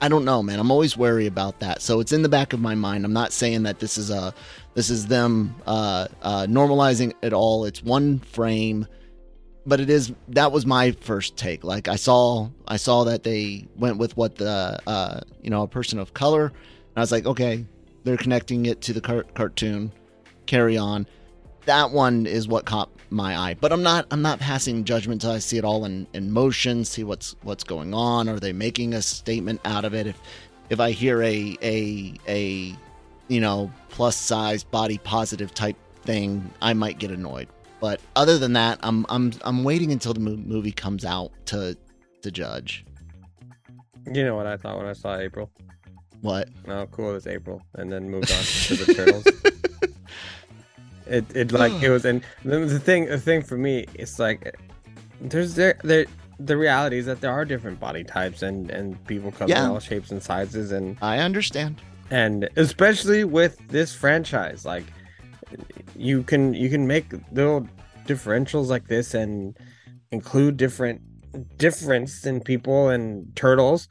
I 0.00 0.08
don't 0.08 0.24
know, 0.24 0.42
man. 0.42 0.58
I'm 0.58 0.70
always 0.70 0.96
wary 0.96 1.26
about 1.26 1.60
that. 1.60 1.80
So 1.80 2.00
it's 2.00 2.12
in 2.12 2.22
the 2.22 2.28
back 2.28 2.52
of 2.52 2.60
my 2.60 2.74
mind. 2.74 3.06
I'm 3.06 3.12
not 3.12 3.32
saying 3.32 3.62
that 3.62 3.78
this 3.78 3.96
is 3.96 4.10
a. 4.10 4.34
This 4.74 4.90
is 4.90 5.06
them 5.06 5.54
uh, 5.66 6.08
uh, 6.20 6.46
normalizing 6.46 7.14
it 7.22 7.32
all. 7.32 7.64
It's 7.64 7.82
one 7.82 8.18
frame, 8.18 8.86
but 9.64 9.80
it 9.80 9.88
is. 9.88 10.12
That 10.28 10.52
was 10.52 10.66
my 10.66 10.90
first 10.90 11.38
take. 11.38 11.64
Like 11.64 11.88
I 11.88 11.96
saw, 11.96 12.50
I 12.68 12.76
saw 12.76 13.04
that 13.04 13.22
they 13.22 13.66
went 13.76 13.96
with 13.96 14.14
what 14.16 14.34
the 14.34 14.78
uh, 14.86 15.20
you 15.40 15.48
know 15.48 15.62
a 15.62 15.68
person 15.68 15.98
of 15.98 16.12
color. 16.12 16.46
And 16.46 17.00
I 17.00 17.00
was 17.00 17.10
like, 17.10 17.24
okay, 17.26 17.64
they're 18.04 18.16
connecting 18.16 18.66
it 18.66 18.80
to 18.82 18.92
the 18.92 19.00
car- 19.00 19.26
cartoon. 19.34 19.92
Carry 20.46 20.76
on. 20.76 21.06
That 21.64 21.90
one 21.90 22.26
is 22.26 22.46
what 22.46 22.66
caught 22.66 22.90
my 23.10 23.36
eye. 23.36 23.56
But 23.58 23.72
I'm 23.72 23.82
not 23.82 24.06
I'm 24.10 24.20
not 24.20 24.38
passing 24.38 24.84
judgment 24.84 25.22
until 25.22 25.34
I 25.34 25.38
see 25.38 25.56
it 25.56 25.64
all 25.64 25.84
in, 25.86 26.06
in 26.12 26.30
motion, 26.30 26.84
see 26.84 27.04
what's 27.04 27.34
what's 27.42 27.64
going 27.64 27.94
on. 27.94 28.28
Are 28.28 28.38
they 28.38 28.52
making 28.52 28.92
a 28.92 29.00
statement 29.00 29.60
out 29.64 29.84
of 29.84 29.94
it? 29.94 30.06
If 30.06 30.20
if 30.68 30.80
I 30.80 30.90
hear 30.90 31.22
a 31.22 31.56
a 31.62 32.14
a 32.28 32.76
you 33.28 33.40
know 33.40 33.70
plus 33.88 34.16
size 34.16 34.64
body 34.64 34.98
positive 34.98 35.54
type 35.54 35.76
thing, 36.02 36.50
I 36.60 36.74
might 36.74 36.98
get 36.98 37.10
annoyed. 37.10 37.48
But 37.80 38.00
other 38.16 38.38
than 38.38 38.52
that, 38.54 38.78
I'm 38.82 39.06
I'm 39.08 39.32
I'm 39.42 39.64
waiting 39.64 39.92
until 39.92 40.12
the 40.12 40.20
movie 40.20 40.72
comes 40.72 41.04
out 41.04 41.32
to 41.46 41.76
to 42.22 42.30
judge. 42.30 42.84
You 44.12 44.24
know 44.24 44.36
what 44.36 44.46
I 44.46 44.58
thought 44.58 44.76
when 44.76 44.86
I 44.86 44.92
saw 44.92 45.16
April? 45.16 45.50
What? 46.24 46.48
Oh, 46.66 46.86
cool. 46.90 47.14
It's 47.14 47.26
April, 47.26 47.60
and 47.74 47.92
then 47.92 48.08
moved 48.08 48.32
on 48.32 48.42
to 48.42 48.76
the 48.76 48.94
turtles. 48.94 49.24
it 51.06 51.24
it 51.36 51.52
like 51.52 51.72
it 51.82 51.90
was, 51.90 52.06
and 52.06 52.22
the, 52.44 52.60
the 52.60 52.78
thing 52.80 53.04
the 53.04 53.18
thing 53.18 53.42
for 53.42 53.58
me, 53.58 53.84
it's 53.92 54.18
like 54.18 54.56
there's 55.20 55.54
there 55.54 55.76
there 55.84 56.06
the 56.40 56.56
reality 56.56 56.96
is 56.96 57.04
that 57.06 57.20
there 57.20 57.30
are 57.30 57.44
different 57.44 57.78
body 57.78 58.02
types 58.04 58.40
and 58.42 58.70
and 58.70 59.04
people 59.06 59.30
come 59.32 59.48
Yeah. 59.50 59.64
in 59.66 59.70
all 59.70 59.80
shapes 59.80 60.10
and 60.12 60.22
sizes 60.22 60.72
and 60.72 60.96
I 61.02 61.18
understand. 61.18 61.80
and 62.10 62.48
especially 62.56 63.24
with 63.24 63.56
this 63.68 63.94
franchise 63.94 64.64
like 64.64 64.84
you 65.94 66.22
can 66.22 66.54
you 66.54 66.68
can 66.70 66.86
make 66.86 67.06
little 67.32 67.68
differentials 68.06 68.66
like 68.68 68.88
this 68.88 69.14
and 69.14 69.56
include 70.10 70.56
different 70.56 71.00
difference 71.58 72.26
in 72.26 72.40
people 72.40 72.88
and 72.88 73.34
turtles 73.36 73.88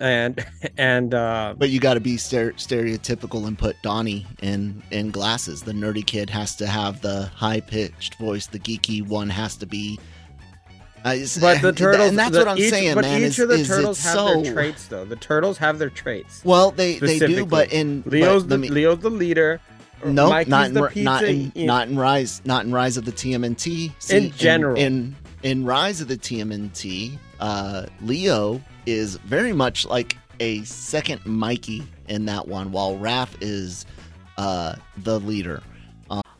and 0.00 0.44
and 0.78 1.14
uh 1.14 1.54
But 1.56 1.70
you 1.70 1.78
got 1.78 1.94
to 1.94 2.00
be 2.00 2.16
stere- 2.16 2.54
stereotypical 2.54 3.46
and 3.46 3.58
put 3.58 3.80
Donnie 3.82 4.26
in 4.42 4.82
in 4.90 5.10
glasses. 5.10 5.62
The 5.62 5.72
nerdy 5.72 6.04
kid 6.04 6.30
has 6.30 6.56
to 6.56 6.66
have 6.66 7.00
the 7.02 7.26
high 7.34 7.60
pitched 7.60 8.16
voice. 8.16 8.46
The 8.46 8.58
geeky 8.58 9.06
one 9.06 9.28
has 9.28 9.56
to 9.56 9.66
be. 9.66 9.98
Uh, 11.02 11.16
but 11.40 11.62
the 11.62 11.72
turtles 11.72 12.10
and 12.10 12.18
that's 12.18 12.32
the- 12.32 12.38
what 12.40 12.48
I'm 12.48 12.58
each, 12.58 12.68
saying, 12.70 12.94
but 12.94 13.02
man. 13.04 13.20
each 13.22 13.28
is, 13.28 13.38
of 13.38 13.48
the 13.48 13.54
is 13.54 13.68
turtles 13.68 14.02
have 14.02 14.12
so... 14.14 14.42
their 14.42 14.52
traits 14.52 14.86
though 14.88 15.06
the 15.06 15.16
turtles 15.16 15.56
have 15.56 15.78
their 15.78 15.88
traits 15.88 16.44
Well, 16.44 16.72
they 16.72 16.98
they 16.98 17.18
do, 17.18 17.46
but 17.46 17.72
in 17.72 18.02
but 18.02 18.12
leo's 18.12 18.46
the 18.46 18.58
me- 18.58 18.68
leo's 18.68 18.98
the 18.98 19.08
leader 19.08 19.62
no, 20.04 20.28
not 20.28 20.68
in, 20.68 20.74
pizza 20.88 21.02
not 21.02 21.24
in 21.24 21.52
not 21.56 21.88
in 21.88 21.98
Rise, 21.98 22.42
not 22.44 22.64
in 22.64 22.72
Rise 22.72 22.96
of 22.96 23.04
the 23.04 23.12
TMNT. 23.12 24.10
In 24.10 24.30
general. 24.32 24.76
in, 24.76 25.14
in 25.42 25.64
Rise 25.64 26.00
of 26.00 26.08
the 26.08 26.16
TMNT, 26.16 27.18
uh, 27.40 27.86
Leo 28.00 28.60
is 28.86 29.16
very 29.16 29.52
much 29.52 29.86
like 29.86 30.16
a 30.40 30.62
second 30.62 31.24
Mikey 31.26 31.82
in 32.08 32.24
that 32.26 32.46
one, 32.48 32.72
while 32.72 32.96
Raph 32.96 33.30
is 33.40 33.84
uh, 34.38 34.76
the 34.98 35.20
leader. 35.20 35.62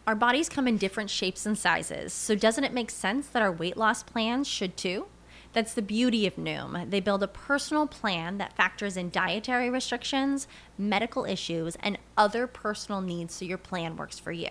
Our 0.07 0.15
bodies 0.17 0.49
come 0.49 0.67
in 0.67 0.77
different 0.77 1.09
shapes 1.11 1.47
and 1.47 1.57
sizes, 1.57 2.13
so 2.13 2.35
doesn't 2.35 2.65
it 2.65 2.73
make 2.73 2.91
sense 2.91 3.29
that 3.29 3.43
our 3.43 3.53
weight 3.53 3.77
loss 3.77 4.03
plans 4.03 4.49
should 4.49 4.77
too? 4.77 5.07
That's 5.53 5.75
the 5.75 5.83
beauty 5.83 6.27
of 6.27 6.37
Noom. 6.37 6.91
They 6.91 7.01
build 7.01 7.23
a 7.23 7.29
personal 7.29 7.87
plan 7.87 8.39
that 8.39 8.57
factors 8.57 8.97
in 8.97 9.11
dietary 9.11 9.69
restrictions, 9.69 10.49
medical 10.79 11.25
issues, 11.25 11.77
and 11.81 11.99
other 12.17 12.47
personal 12.47 13.01
needs 13.01 13.35
so 13.35 13.45
your 13.45 13.59
plan 13.59 13.97
works 13.97 14.19
for 14.19 14.33
you. 14.33 14.51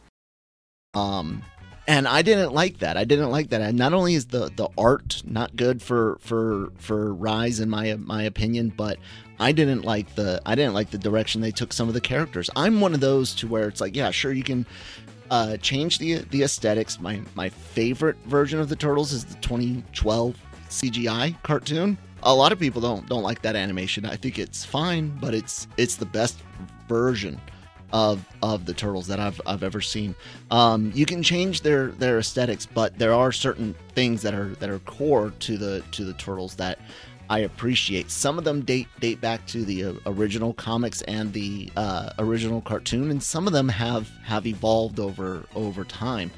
Um, 0.93 1.43
and 1.87 2.07
I 2.07 2.21
didn't 2.21 2.53
like 2.53 2.79
that. 2.79 2.97
I 2.97 3.03
didn't 3.03 3.31
like 3.31 3.49
that. 3.49 3.61
And 3.61 3.77
not 3.77 3.93
only 3.93 4.15
is 4.15 4.27
the 4.27 4.51
the 4.55 4.69
art 4.77 5.21
not 5.25 5.55
good 5.55 5.81
for 5.81 6.17
for 6.21 6.71
for 6.77 7.13
Rise 7.13 7.59
in 7.59 7.69
my 7.69 7.95
my 7.95 8.23
opinion, 8.23 8.71
but 8.75 8.97
I 9.39 9.51
didn't 9.51 9.83
like 9.83 10.13
the 10.15 10.41
I 10.45 10.55
didn't 10.55 10.73
like 10.73 10.91
the 10.91 10.97
direction 10.97 11.41
they 11.41 11.51
took 11.51 11.73
some 11.73 11.87
of 11.87 11.93
the 11.93 12.01
characters. 12.01 12.49
I'm 12.55 12.81
one 12.81 12.93
of 12.93 12.99
those 12.99 13.33
to 13.35 13.47
where 13.47 13.67
it's 13.67 13.81
like, 13.81 13.95
yeah, 13.95 14.11
sure 14.11 14.31
you 14.31 14.43
can 14.43 14.65
uh, 15.31 15.57
change 15.57 15.97
the 15.97 16.19
the 16.29 16.43
aesthetics. 16.43 16.99
My 16.99 17.21
my 17.35 17.49
favorite 17.49 18.17
version 18.25 18.59
of 18.59 18.69
the 18.69 18.75
turtles 18.75 19.11
is 19.11 19.25
the 19.25 19.35
2012 19.35 20.35
CGI 20.69 21.41
cartoon. 21.41 21.97
A 22.23 22.33
lot 22.33 22.51
of 22.51 22.59
people 22.59 22.81
don't 22.81 23.07
don't 23.09 23.23
like 23.23 23.41
that 23.41 23.55
animation. 23.55 24.05
I 24.05 24.17
think 24.17 24.37
it's 24.37 24.63
fine, 24.63 25.09
but 25.19 25.33
it's 25.33 25.67
it's 25.77 25.95
the 25.95 26.05
best 26.05 26.37
version 26.87 27.41
of 27.93 28.25
of 28.41 28.65
the 28.65 28.73
turtles 28.73 29.07
that 29.07 29.19
I've 29.19 29.39
I've 29.45 29.63
ever 29.63 29.81
seen. 29.81 30.15
Um, 30.49 30.91
you 30.95 31.05
can 31.05 31.23
change 31.23 31.61
their 31.61 31.87
their 31.87 32.19
aesthetics, 32.19 32.65
but 32.65 32.97
there 32.97 33.13
are 33.13 33.31
certain 33.31 33.75
things 33.95 34.21
that 34.21 34.33
are 34.33 34.49
that 34.59 34.69
are 34.69 34.79
core 34.79 35.31
to 35.39 35.57
the 35.57 35.83
to 35.91 36.05
the 36.05 36.13
turtles 36.13 36.55
that 36.55 36.79
I 37.29 37.39
appreciate. 37.39 38.11
Some 38.11 38.37
of 38.37 38.43
them 38.43 38.61
date 38.61 38.87
date 38.99 39.21
back 39.21 39.45
to 39.47 39.63
the 39.63 39.85
uh, 39.85 39.93
original 40.05 40.53
comics 40.53 41.01
and 41.03 41.31
the 41.33 41.71
uh, 41.75 42.11
original 42.19 42.61
cartoon, 42.61 43.11
and 43.11 43.21
some 43.21 43.47
of 43.47 43.53
them 43.53 43.69
have 43.69 44.09
have 44.23 44.45
evolved 44.45 44.99
over 44.99 45.45
over 45.55 45.83
time. 45.83 46.31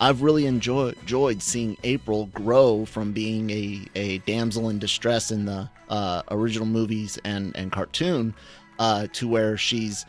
I've 0.00 0.22
really 0.22 0.46
enjoy, 0.46 0.90
enjoyed 0.90 1.42
seeing 1.42 1.76
April 1.82 2.26
grow 2.26 2.84
from 2.84 3.12
being 3.12 3.50
a, 3.50 3.84
a 3.96 4.18
damsel 4.18 4.68
in 4.68 4.78
distress 4.78 5.32
in 5.32 5.44
the 5.44 5.68
uh, 5.88 6.22
original 6.30 6.66
movies 6.66 7.18
and, 7.24 7.54
and 7.56 7.72
cartoon 7.72 8.32
uh, 8.78 9.08
to 9.14 9.26
where 9.26 9.56
she's 9.56 10.06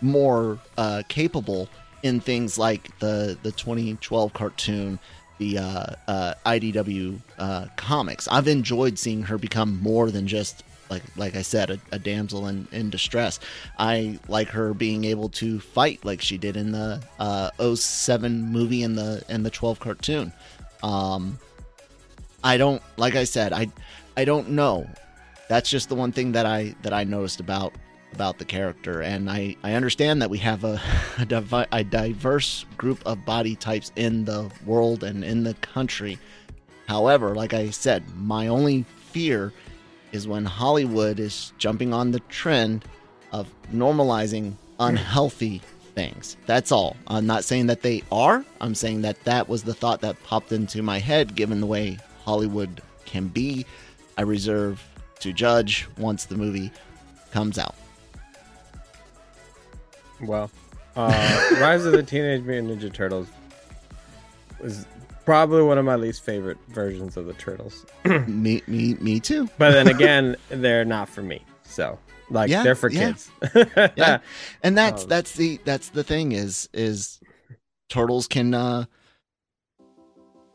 more 0.00 0.58
uh, 0.76 1.02
capable 1.08 1.68
in 2.02 2.20
things 2.20 2.58
like 2.58 2.96
the, 2.98 3.36
the 3.42 3.52
2012 3.52 4.32
cartoon, 4.32 4.98
the 5.38 5.58
uh, 5.58 5.86
uh, 6.08 6.34
IDW 6.46 7.18
uh, 7.38 7.66
comics. 7.76 8.28
I've 8.28 8.48
enjoyed 8.48 8.98
seeing 8.98 9.22
her 9.22 9.38
become 9.38 9.80
more 9.82 10.10
than 10.10 10.26
just 10.26 10.64
like 10.90 11.02
like 11.16 11.36
I 11.36 11.42
said, 11.42 11.70
a, 11.70 11.78
a 11.92 11.98
damsel 11.98 12.48
in, 12.48 12.66
in 12.72 12.90
distress. 12.90 13.38
I 13.78 14.18
like 14.28 14.48
her 14.48 14.74
being 14.74 15.04
able 15.04 15.28
to 15.30 15.60
fight 15.60 16.04
like 16.04 16.20
she 16.20 16.36
did 16.36 16.56
in 16.56 16.72
the 16.72 17.00
uh, 17.18 17.50
07 17.74 18.42
movie 18.42 18.82
and 18.82 18.98
the 18.98 19.22
and 19.28 19.46
the 19.46 19.50
12 19.50 19.78
cartoon. 19.78 20.32
Um, 20.82 21.38
I 22.42 22.56
don't 22.56 22.82
like 22.96 23.14
I 23.14 23.24
said 23.24 23.52
I 23.52 23.68
I 24.16 24.24
don't 24.24 24.50
know. 24.50 24.88
That's 25.48 25.70
just 25.70 25.88
the 25.88 25.94
one 25.94 26.12
thing 26.12 26.32
that 26.32 26.46
I 26.46 26.74
that 26.82 26.92
I 26.92 27.04
noticed 27.04 27.40
about 27.40 27.72
about 28.12 28.38
the 28.38 28.44
character, 28.44 29.02
and 29.02 29.30
I 29.30 29.56
I 29.62 29.74
understand 29.74 30.22
that 30.22 30.30
we 30.30 30.38
have 30.38 30.64
a 30.64 30.80
a, 31.18 31.24
divi- 31.26 31.66
a 31.72 31.84
diverse 31.84 32.64
group 32.76 33.00
of 33.06 33.24
body 33.24 33.56
types 33.56 33.92
in 33.96 34.24
the 34.24 34.50
world 34.64 35.04
and 35.04 35.24
in 35.24 35.44
the 35.44 35.54
country. 35.54 36.18
However, 36.86 37.34
like 37.34 37.54
I 37.54 37.70
said, 37.70 38.04
my 38.16 38.48
only 38.48 38.84
fear 39.12 39.52
is 40.12 40.26
when 40.26 40.44
Hollywood 40.44 41.20
is 41.20 41.52
jumping 41.58 41.94
on 41.94 42.10
the 42.10 42.20
trend 42.20 42.84
of 43.32 43.48
normalizing 43.72 44.52
hmm. 44.52 44.56
unhealthy 44.80 45.62
things. 45.94 46.36
That's 46.46 46.72
all. 46.72 46.96
I'm 47.06 47.26
not 47.26 47.44
saying 47.44 47.66
that 47.66 47.82
they 47.82 48.02
are. 48.10 48.44
I'm 48.60 48.74
saying 48.74 49.02
that 49.02 49.22
that 49.24 49.48
was 49.48 49.62
the 49.62 49.74
thought 49.74 50.00
that 50.00 50.22
popped 50.24 50.52
into 50.52 50.82
my 50.82 50.98
head 50.98 51.34
given 51.34 51.60
the 51.60 51.66
way 51.66 51.98
Hollywood 52.24 52.80
can 53.04 53.28
be. 53.28 53.66
I 54.16 54.22
reserve 54.22 54.82
to 55.20 55.32
judge 55.32 55.88
once 55.98 56.24
the 56.24 56.36
movie 56.36 56.70
comes 57.30 57.58
out. 57.58 57.74
Well, 60.22 60.50
uh, 60.96 61.56
Rise 61.60 61.84
of 61.84 61.92
the 61.92 62.02
Teenage 62.02 62.42
Mutant 62.42 62.80
Ninja 62.80 62.92
Turtles 62.92 63.28
was 64.60 64.86
probably 65.24 65.62
one 65.62 65.78
of 65.78 65.84
my 65.84 65.96
least 65.96 66.22
favorite 66.24 66.58
versions 66.68 67.16
of 67.16 67.26
the 67.26 67.32
Turtles. 67.34 67.86
me, 68.26 68.62
me, 68.66 68.94
me 68.94 69.20
too. 69.20 69.48
But 69.58 69.70
then 69.72 69.88
again, 69.88 70.36
they're 70.48 70.84
not 70.84 71.08
for 71.08 71.22
me. 71.22 71.44
So, 71.62 71.98
like, 72.30 72.50
Yeah, 72.50 72.62
they're 72.62 72.74
for 72.74 72.90
yeah. 72.90 73.12
kids. 73.12 73.30
Yeah. 73.96 74.18
And 74.62 74.76
that's 74.76 75.04
Um, 75.04 75.08
that's 75.08 75.32
the 75.32 75.60
that's 75.64 75.88
the 75.90 76.04
thing 76.04 76.32
is 76.32 76.68
is 76.74 77.20
turtles 77.88 78.26
can 78.26 78.54
uh 78.54 78.84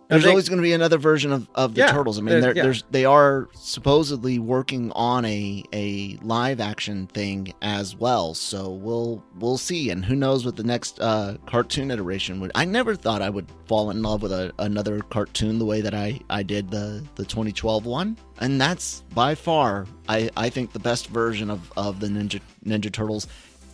there's 0.07 0.21
think- 0.23 0.29
always 0.31 0.49
going 0.49 0.57
to 0.57 0.63
be 0.63 0.73
another 0.73 0.97
version 0.97 1.31
of, 1.31 1.47
of 1.55 1.73
the 1.73 1.81
Yeah, 1.81 1.91
turtles. 1.91 2.17
I 2.17 2.21
mean, 2.21 2.29
there- 2.29 2.41
they're, 2.41 2.55
yeah. 2.55 2.63
there's 2.63 2.83
they 2.91 3.05
are 3.05 3.47
supposedly 3.53 4.39
working 4.39 4.91
on 4.93 5.25
a 5.25 5.63
a 5.73 6.17
live 6.21 6.59
action 6.59 7.07
thing 7.07 7.53
as 7.61 7.95
well. 7.95 8.33
So 8.33 8.69
we'll 8.69 9.23
we'll 9.39 9.57
see, 9.57 9.89
and 9.89 10.05
who 10.05 10.15
knows 10.15 10.45
what 10.45 10.55
the 10.55 10.63
next 10.63 10.99
uh, 10.99 11.37
cartoon 11.45 11.91
iteration 11.91 12.39
would. 12.41 12.51
I 12.55 12.65
never 12.65 12.95
thought 12.95 13.21
I 13.21 13.29
would 13.29 13.47
fall 13.67 13.89
in 13.89 14.01
love 14.01 14.21
with 14.21 14.31
a, 14.31 14.53
another 14.59 14.99
cartoon 15.01 15.57
the 15.59 15.65
way 15.65 15.81
that 15.81 15.93
I 15.93 16.19
I 16.29 16.43
did 16.43 16.69
the 16.71 17.03
the 17.15 17.23
2012 17.25 17.85
one, 17.85 18.17
and 18.39 18.59
that's 18.61 19.01
by 19.13 19.33
far 19.35 19.85
I 20.07 20.29
I 20.37 20.49
think 20.49 20.71
the 20.73 20.79
best 20.79 21.07
version 21.07 21.49
of 21.49 21.71
of 21.77 21.99
the 21.99 22.07
Ninja 22.07 22.39
Ninja 22.65 22.91
Turtles 22.91 23.27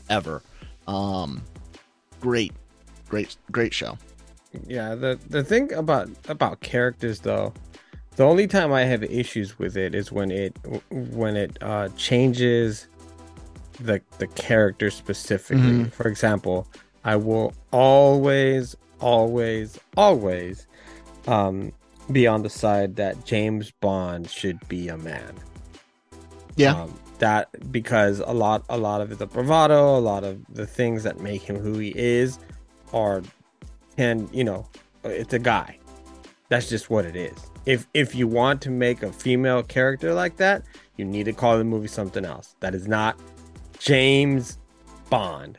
ever. 0.09 0.41
Um, 0.88 1.41
great, 2.19 2.51
great, 3.07 3.35
great 3.51 3.73
show. 3.73 3.97
Yeah, 4.67 4.96
the 4.96 5.20
the 5.29 5.43
thing 5.43 5.72
about 5.74 6.10
about 6.27 6.60
characters 6.62 7.20
though, 7.22 7.53
the 8.15 8.24
only 8.24 8.48
time 8.48 8.74
I 8.74 8.84
have 8.84 9.03
issues 9.03 9.58
with 9.58 9.77
it 9.77 9.96
is 9.96 10.12
when 10.12 10.31
it 10.31 10.58
when 10.89 11.36
it 11.38 11.58
uh 11.62 11.89
changes 11.96 12.88
the 13.79 14.01
the 14.20 14.27
character 14.27 14.89
specifically. 14.89 15.63
Mhm. 15.86 15.91
For 15.93 16.08
example, 16.08 16.67
I 17.05 17.15
will 17.15 17.53
always 17.72 18.75
always 19.00 19.79
always 19.96 20.67
um 21.27 21.72
be 22.12 22.27
on 22.27 22.43
the 22.43 22.50
side 22.50 22.98
that 22.98 23.25
James 23.25 23.72
Bond 23.72 24.29
should 24.29 24.60
be 24.67 24.89
a 24.89 24.98
man. 24.98 25.34
Yeah. 26.58 26.74
Um, 26.84 26.93
that 27.20 27.72
because 27.72 28.20
a 28.20 28.34
lot 28.34 28.65
a 28.67 28.77
lot 28.77 29.00
of 29.00 29.17
the 29.17 29.27
bravado, 29.27 29.98
a 29.98 30.00
lot 30.01 30.24
of 30.24 30.41
the 30.53 30.65
things 30.67 31.03
that 31.03 31.20
make 31.22 31.41
him 31.43 31.55
who 31.58 31.77
he 31.77 31.93
is 31.96 32.39
are 32.93 33.22
can, 33.98 34.29
you 34.31 34.43
know, 34.43 34.67
it's 35.03 35.33
a 35.33 35.39
guy. 35.39 35.77
That's 36.50 36.69
just 36.69 36.89
what 36.89 37.05
it 37.05 37.15
is. 37.15 37.38
If 37.65 37.88
if 37.93 38.15
you 38.15 38.27
want 38.27 38.62
to 38.63 38.69
make 38.69 39.03
a 39.03 39.12
female 39.12 39.63
character 39.63 40.13
like 40.13 40.38
that, 40.38 40.63
you 40.98 41.05
need 41.05 41.25
to 41.25 41.33
call 41.33 41.57
the 41.57 41.63
movie 41.63 41.88
something 41.88 42.25
else. 42.25 42.55
That 42.60 42.75
is 42.75 42.88
not 42.88 43.19
James 43.79 44.57
Bond. 45.10 45.57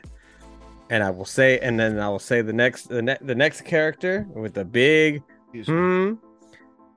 And 0.89 1.03
I 1.03 1.09
will 1.09 1.25
say 1.25 1.59
and 1.59 1.79
then 1.79 1.99
I 1.99 2.09
will 2.09 2.19
say 2.19 2.41
the 2.41 2.53
next 2.53 2.89
the, 2.89 3.01
ne- 3.01 3.17
the 3.21 3.35
next 3.35 3.61
character 3.61 4.27
with 4.35 4.53
the 4.53 4.65
big 4.65 5.23
hmm 5.65 6.13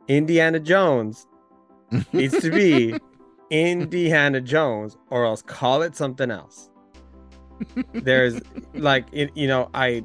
Indiana 0.09 0.61
Jones 0.61 1.27
needs 2.13 2.39
to 2.41 2.51
be 2.51 2.99
Indiana 3.51 4.41
Jones, 4.41 4.97
or 5.11 5.25
else 5.25 5.43
call 5.43 5.83
it 5.83 5.97
something 5.97 6.31
else. 6.31 6.71
There's 7.95 8.41
like 8.75 9.07
it, 9.13 9.31
you 9.37 9.47
know, 9.47 9.71
I 9.75 10.05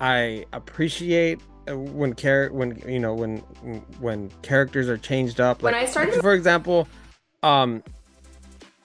I 0.00 0.44
appreciate 0.52 1.40
uh, 1.68 1.76
when 1.76 2.14
char- 2.14 2.50
when 2.52 2.82
you 2.86 2.98
know 3.00 3.14
when 3.14 3.38
when 4.00 4.30
characters 4.42 4.88
are 4.88 4.96
changed 4.98 5.40
up. 5.40 5.62
When 5.62 5.74
I 5.74 5.84
started- 5.86 6.20
for 6.20 6.32
example, 6.34 6.88
um, 7.42 7.82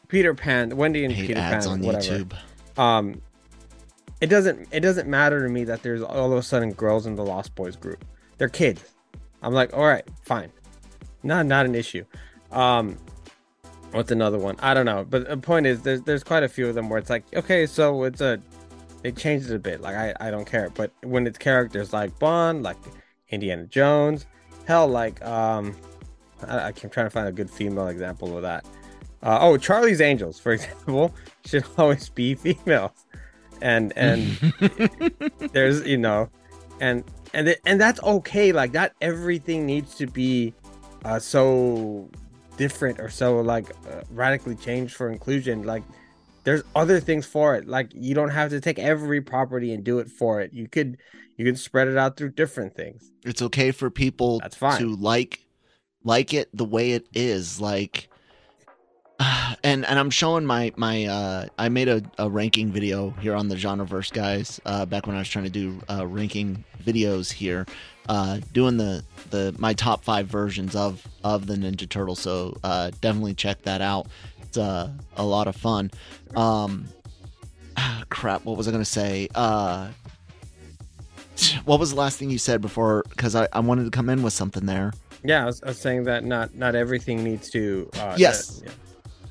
Peter 0.08 0.34
Pan, 0.34 0.76
Wendy 0.76 1.06
and 1.06 1.13
hate 1.13 1.28
Peter 1.28 1.39
ads 1.39 1.65
Pan, 1.67 1.73
on 1.76 1.82
whatever. 1.82 2.26
YouTube. 2.26 2.34
um 2.80 3.21
it 4.21 4.28
doesn't 4.28 4.67
it 4.71 4.80
doesn't 4.80 5.08
matter 5.10 5.41
to 5.45 5.49
me 5.49 5.63
that 5.65 5.84
there's 5.84 6.02
all 6.02 6.32
of 6.32 6.38
a 6.38 6.43
sudden 6.43 6.71
girls 6.73 7.06
in 7.06 7.15
the 7.15 7.23
lost 7.26 7.54
boys 7.56 7.76
group. 7.76 8.04
They're 8.38 8.47
kids. 8.49 8.84
I'm 9.41 9.54
like 9.54 9.73
all 9.76 9.86
right 9.86 10.08
fine. 10.23 10.52
Not 11.23 11.45
not 11.45 11.65
an 11.65 11.76
issue. 11.76 12.06
Um 12.52 12.97
what's 13.91 14.12
another 14.12 14.38
one? 14.38 14.56
I 14.62 14.73
don't 14.73 14.86
know 14.86 15.06
but 15.10 15.28
the 15.28 15.38
point 15.38 15.65
is 15.67 15.82
there's 15.82 16.02
there's 16.04 16.23
quite 16.23 16.43
a 16.43 16.47
few 16.49 16.67
of 16.67 16.73
them 16.76 16.89
where 16.89 16.99
it's 16.99 17.10
like 17.10 17.23
okay 17.36 17.65
so 17.65 18.04
it's 18.04 18.21
a 18.21 18.39
it 19.03 19.51
a 19.51 19.59
bit 19.59 19.81
like 19.81 19.95
i 19.95 20.13
i 20.19 20.31
don't 20.31 20.45
care 20.45 20.69
but 20.69 20.91
when 21.03 21.27
it's 21.27 21.37
characters 21.37 21.93
like 21.93 22.17
bond 22.19 22.63
like 22.63 22.77
indiana 23.29 23.65
jones 23.65 24.25
hell 24.65 24.87
like 24.87 25.23
um 25.25 25.75
i, 26.47 26.67
I 26.67 26.71
keep 26.71 26.91
trying 26.91 27.05
to 27.07 27.09
find 27.09 27.27
a 27.27 27.31
good 27.31 27.49
female 27.49 27.87
example 27.87 28.35
of 28.35 28.43
that. 28.43 28.65
Uh, 29.21 29.39
oh 29.41 29.57
charlie's 29.57 30.01
angels 30.01 30.39
for 30.39 30.51
example 30.57 31.13
should 31.45 31.65
always 31.77 32.09
be 32.09 32.35
females. 32.35 32.91
And 33.61 33.93
and 33.95 34.21
there's 35.53 35.87
you 35.87 35.97
know 35.97 36.29
and 36.81 37.03
and 37.33 37.47
it, 37.47 37.61
and 37.65 37.79
that's 37.79 38.01
okay 38.03 38.51
like 38.51 38.73
that 38.73 38.93
everything 38.99 39.65
needs 39.65 39.95
to 39.95 40.07
be 40.07 40.53
uh 41.05 41.19
so 41.19 42.09
different 42.57 42.99
or 42.99 43.09
so 43.09 43.39
like 43.39 43.69
uh, 43.89 44.01
radically 44.11 44.55
changed 44.55 44.95
for 44.95 45.09
inclusion 45.09 45.63
like 45.63 45.83
there's 46.43 46.63
other 46.75 46.99
things 46.99 47.25
for 47.25 47.56
it 47.56 47.67
like 47.67 47.89
you 47.93 48.13
don't 48.13 48.29
have 48.29 48.49
to 48.49 48.60
take 48.60 48.79
every 48.79 49.21
property 49.21 49.73
and 49.73 49.84
do 49.84 49.99
it 49.99 50.10
for 50.10 50.41
it 50.41 50.53
you 50.53 50.67
could 50.67 50.97
you 51.38 51.45
could 51.45 51.58
spread 51.58 51.88
it 51.88 51.97
out 51.97 52.15
through 52.17 52.29
different 52.29 52.75
things 52.75 53.12
It's 53.23 53.41
okay 53.41 53.71
for 53.71 53.89
people 53.89 54.39
That's 54.39 54.56
fine. 54.56 54.79
to 54.79 54.95
like 54.95 55.39
like 56.03 56.34
it 56.34 56.49
the 56.53 56.65
way 56.65 56.91
it 56.91 57.08
is. 57.13 57.62
Like 57.62 58.10
and 59.63 59.86
and 59.86 59.99
I'm 59.99 60.10
showing 60.10 60.45
my 60.45 60.73
my 60.75 61.06
uh 61.06 61.45
I 61.58 61.69
made 61.69 61.88
a, 61.88 62.01
a 62.17 62.29
ranking 62.29 62.71
video 62.71 63.12
here 63.21 63.36
on 63.36 63.47
the 63.47 63.56
genreverse 63.56 64.12
guys 64.12 64.60
uh 64.65 64.86
back 64.86 65.08
when 65.08 65.15
I 65.15 65.19
was 65.19 65.29
trying 65.29 65.45
to 65.45 65.49
do 65.51 65.79
uh 65.89 66.06
ranking 66.06 66.63
videos 66.84 67.32
here 67.32 67.65
uh 68.10 68.39
doing 68.51 68.77
the 68.77 69.03
the 69.29 69.56
my 69.58 69.73
top 69.73 70.03
5 70.03 70.27
versions 70.27 70.75
of 70.75 71.08
of 71.23 71.47
the 71.47 71.56
Ninja 71.56 71.88
Turtle 71.88 72.15
so 72.15 72.58
uh 72.63 72.91
definitely 73.01 73.34
check 73.34 73.62
that 73.63 73.82
out 73.82 74.08
uh, 74.57 74.89
a 75.17 75.23
lot 75.25 75.47
of 75.47 75.55
fun 75.55 75.89
um 76.35 76.85
crap 78.09 78.43
what 78.45 78.57
was 78.57 78.67
I 78.67 78.71
going 78.71 78.83
to 78.83 78.89
say 78.89 79.27
uh 79.35 79.89
what 81.65 81.79
was 81.79 81.91
the 81.91 81.95
last 81.97 82.17
thing 82.17 82.29
you 82.29 82.37
said 82.37 82.61
before 82.61 83.03
because 83.09 83.35
I, 83.35 83.47
I 83.53 83.59
wanted 83.59 83.85
to 83.85 83.91
come 83.91 84.09
in 84.09 84.23
with 84.23 84.33
something 84.33 84.65
there 84.65 84.93
yeah 85.23 85.43
I 85.43 85.45
was, 85.45 85.61
I 85.63 85.67
was 85.67 85.79
saying 85.79 86.03
that 86.05 86.23
not 86.23 86.55
not 86.55 86.75
everything 86.75 87.23
needs 87.23 87.49
to 87.51 87.89
uh 87.99 88.15
Yes. 88.17 88.59
that- 88.59 88.65
yeah. 88.65 88.71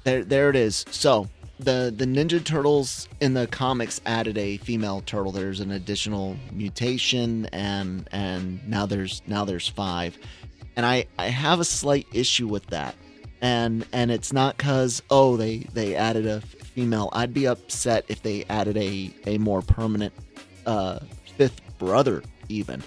There, 0.05 0.25
there 0.25 0.51
it 0.51 0.57
is. 0.57 0.85
So 0.91 1.29
the 1.61 1.95
the 1.97 2.07
Ninja 2.07 2.45
Turtles 2.45 3.09
in 3.21 3.35
the 3.35 3.47
comics 3.47 4.01
added 4.05 4.37
a 4.37 4.57
female 4.57 5.01
turtle. 5.07 5.31
There's 5.31 5.61
an 5.61 5.71
additional 5.71 6.37
mutation, 6.51 7.47
and 7.53 8.09
and 8.11 8.69
now 8.69 8.85
there's 8.85 9.23
now 9.29 9.45
there's 9.45 9.69
five, 9.69 10.19
and 10.75 10.85
I 10.85 11.05
I 11.21 11.27
have 11.29 11.61
a 11.61 11.65
slight 11.65 12.09
issue 12.13 12.49
with 12.49 12.67
that, 12.67 12.97
and 13.43 13.85
and 13.93 14.11
it's 14.11 14.33
not 14.33 14.57
because 14.57 15.03
oh 15.11 15.37
they 15.37 15.59
they 15.75 15.95
added 15.95 16.27
a 16.27 16.41
female. 16.41 17.11
I'd 17.13 17.35
be 17.35 17.47
upset 17.47 18.07
if 18.09 18.23
they 18.23 18.45
added 18.49 18.77
a 18.79 19.13
a 19.27 19.37
more 19.39 19.61
permanent 19.61 20.15
uh 20.65 21.01
fifth 21.37 21.61
brother 21.79 22.23
even. 22.49 22.83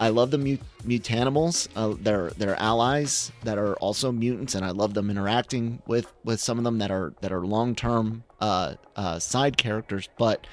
I 0.00 0.08
love 0.08 0.30
the 0.30 0.38
mut- 0.38 0.60
mutanimals. 0.82 1.68
Uh, 1.76 1.94
they're 2.00 2.30
they're 2.30 2.58
allies 2.58 3.30
that 3.44 3.58
are 3.58 3.74
also 3.76 4.10
mutants, 4.10 4.54
and 4.54 4.64
I 4.64 4.70
love 4.70 4.94
them 4.94 5.10
interacting 5.10 5.80
with 5.86 6.12
with 6.24 6.40
some 6.40 6.58
of 6.58 6.64
them 6.64 6.78
that 6.78 6.90
are 6.90 7.12
that 7.20 7.32
are 7.32 7.46
long 7.46 7.74
term 7.74 8.24
uh, 8.40 8.74
uh, 8.96 9.18
side 9.18 9.56
characters. 9.58 10.08
But 10.18 10.46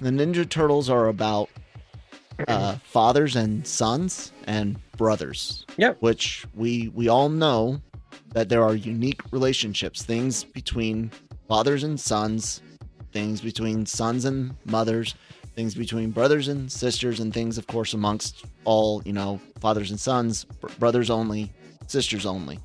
the 0.00 0.10
Ninja 0.10 0.48
Turtles 0.48 0.90
are 0.90 1.08
about 1.08 1.48
uh, 2.48 2.76
fathers 2.84 3.36
and 3.36 3.66
sons 3.66 4.32
and 4.46 4.78
brothers. 4.96 5.66
Yep. 5.76 5.98
Which 6.00 6.46
we 6.54 6.88
we 6.94 7.08
all 7.08 7.28
know 7.28 7.80
that 8.32 8.48
there 8.48 8.62
are 8.62 8.74
unique 8.74 9.20
relationships, 9.32 10.02
things 10.02 10.44
between 10.44 11.10
fathers 11.48 11.84
and 11.84 11.98
sons, 11.98 12.60
things 13.12 13.40
between 13.40 13.86
sons 13.86 14.24
and 14.24 14.54
mothers, 14.64 15.14
things 15.54 15.74
between 15.74 16.10
brothers 16.10 16.48
and 16.48 16.70
sisters, 16.70 17.20
and 17.20 17.32
things, 17.32 17.58
of 17.58 17.66
course, 17.66 17.94
amongst 17.94 18.44
all, 18.64 19.02
you 19.04 19.12
know, 19.12 19.40
fathers 19.60 19.90
and 19.90 20.00
sons, 20.00 20.44
br- 20.44 20.68
brothers 20.78 21.10
only, 21.10 21.52
sisters 21.86 22.26
only. 22.26 22.58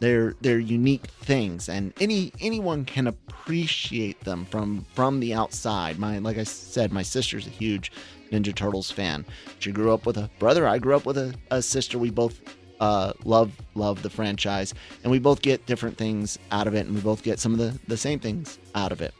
They're 0.00 0.34
they're 0.40 0.58
unique 0.58 1.06
things, 1.06 1.68
and 1.68 1.92
any 2.00 2.32
anyone 2.40 2.84
can 2.84 3.06
appreciate 3.06 4.18
them 4.24 4.44
from 4.46 4.84
from 4.94 5.20
the 5.20 5.32
outside. 5.32 5.98
My 5.98 6.18
like 6.18 6.38
I 6.38 6.42
said, 6.44 6.92
my 6.92 7.02
sister's 7.02 7.46
a 7.46 7.50
huge 7.50 7.92
Ninja 8.32 8.54
Turtles 8.54 8.90
fan. 8.90 9.24
She 9.58 9.70
grew 9.70 9.92
up 9.92 10.06
with 10.06 10.16
a 10.16 10.30
brother. 10.38 10.66
I 10.66 10.78
grew 10.78 10.96
up 10.96 11.06
with 11.06 11.18
a, 11.18 11.34
a 11.50 11.62
sister. 11.62 11.98
We 11.98 12.10
both 12.10 12.40
uh, 12.80 13.12
love 13.24 13.52
love 13.74 14.02
the 14.02 14.10
franchise, 14.10 14.74
and 15.04 15.12
we 15.12 15.18
both 15.18 15.42
get 15.42 15.66
different 15.66 15.96
things 15.96 16.38
out 16.50 16.66
of 16.66 16.74
it, 16.74 16.86
and 16.86 16.94
we 16.94 17.00
both 17.00 17.22
get 17.22 17.38
some 17.38 17.52
of 17.52 17.58
the 17.58 17.78
the 17.86 17.96
same 17.96 18.18
things 18.18 18.58
out 18.74 18.90
of 18.90 19.00
it. 19.00 19.14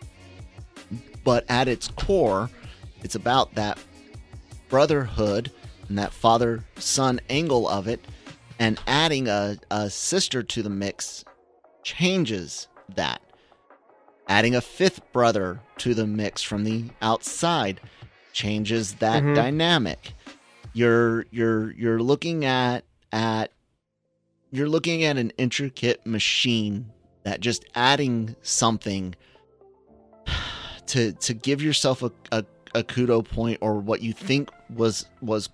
But 1.22 1.44
at 1.48 1.68
its 1.68 1.88
core, 1.88 2.50
it's 3.02 3.14
about 3.14 3.54
that 3.54 3.78
brotherhood 4.68 5.52
and 5.88 5.98
that 5.98 6.12
father 6.12 6.64
son 6.76 7.20
angle 7.28 7.68
of 7.68 7.86
it 7.86 8.00
and 8.58 8.80
adding 8.86 9.28
a, 9.28 9.58
a 9.70 9.90
sister 9.90 10.42
to 10.42 10.62
the 10.62 10.70
mix 10.70 11.24
changes 11.82 12.68
that. 12.94 13.20
Adding 14.28 14.54
a 14.54 14.60
fifth 14.60 15.00
brother 15.12 15.60
to 15.78 15.94
the 15.94 16.06
mix 16.06 16.42
from 16.42 16.64
the 16.64 16.84
outside 17.02 17.80
changes 18.32 18.94
that 18.94 19.22
Mhm. 19.22 19.34
dynamic. 19.34 20.14
You're 20.72 21.26
you're 21.30 21.72
you're 21.72 22.00
looking 22.00 22.44
at 22.44 22.84
at 23.12 23.50
you're 24.50 24.68
looking 24.68 25.04
at 25.04 25.16
an 25.18 25.32
intricate 25.38 26.04
machine 26.06 26.86
that 27.24 27.40
just 27.40 27.64
adding 27.74 28.34
something 28.42 29.14
to 30.86 31.12
to 31.12 31.34
give 31.34 31.62
yourself 31.62 32.02
a, 32.02 32.10
a, 32.32 32.44
a 32.74 32.82
kudo 32.82 33.22
point 33.26 33.58
or 33.60 33.74
what 33.80 34.00
you 34.02 34.12
think 34.12 34.50
was 34.74 35.06
was 35.20 35.48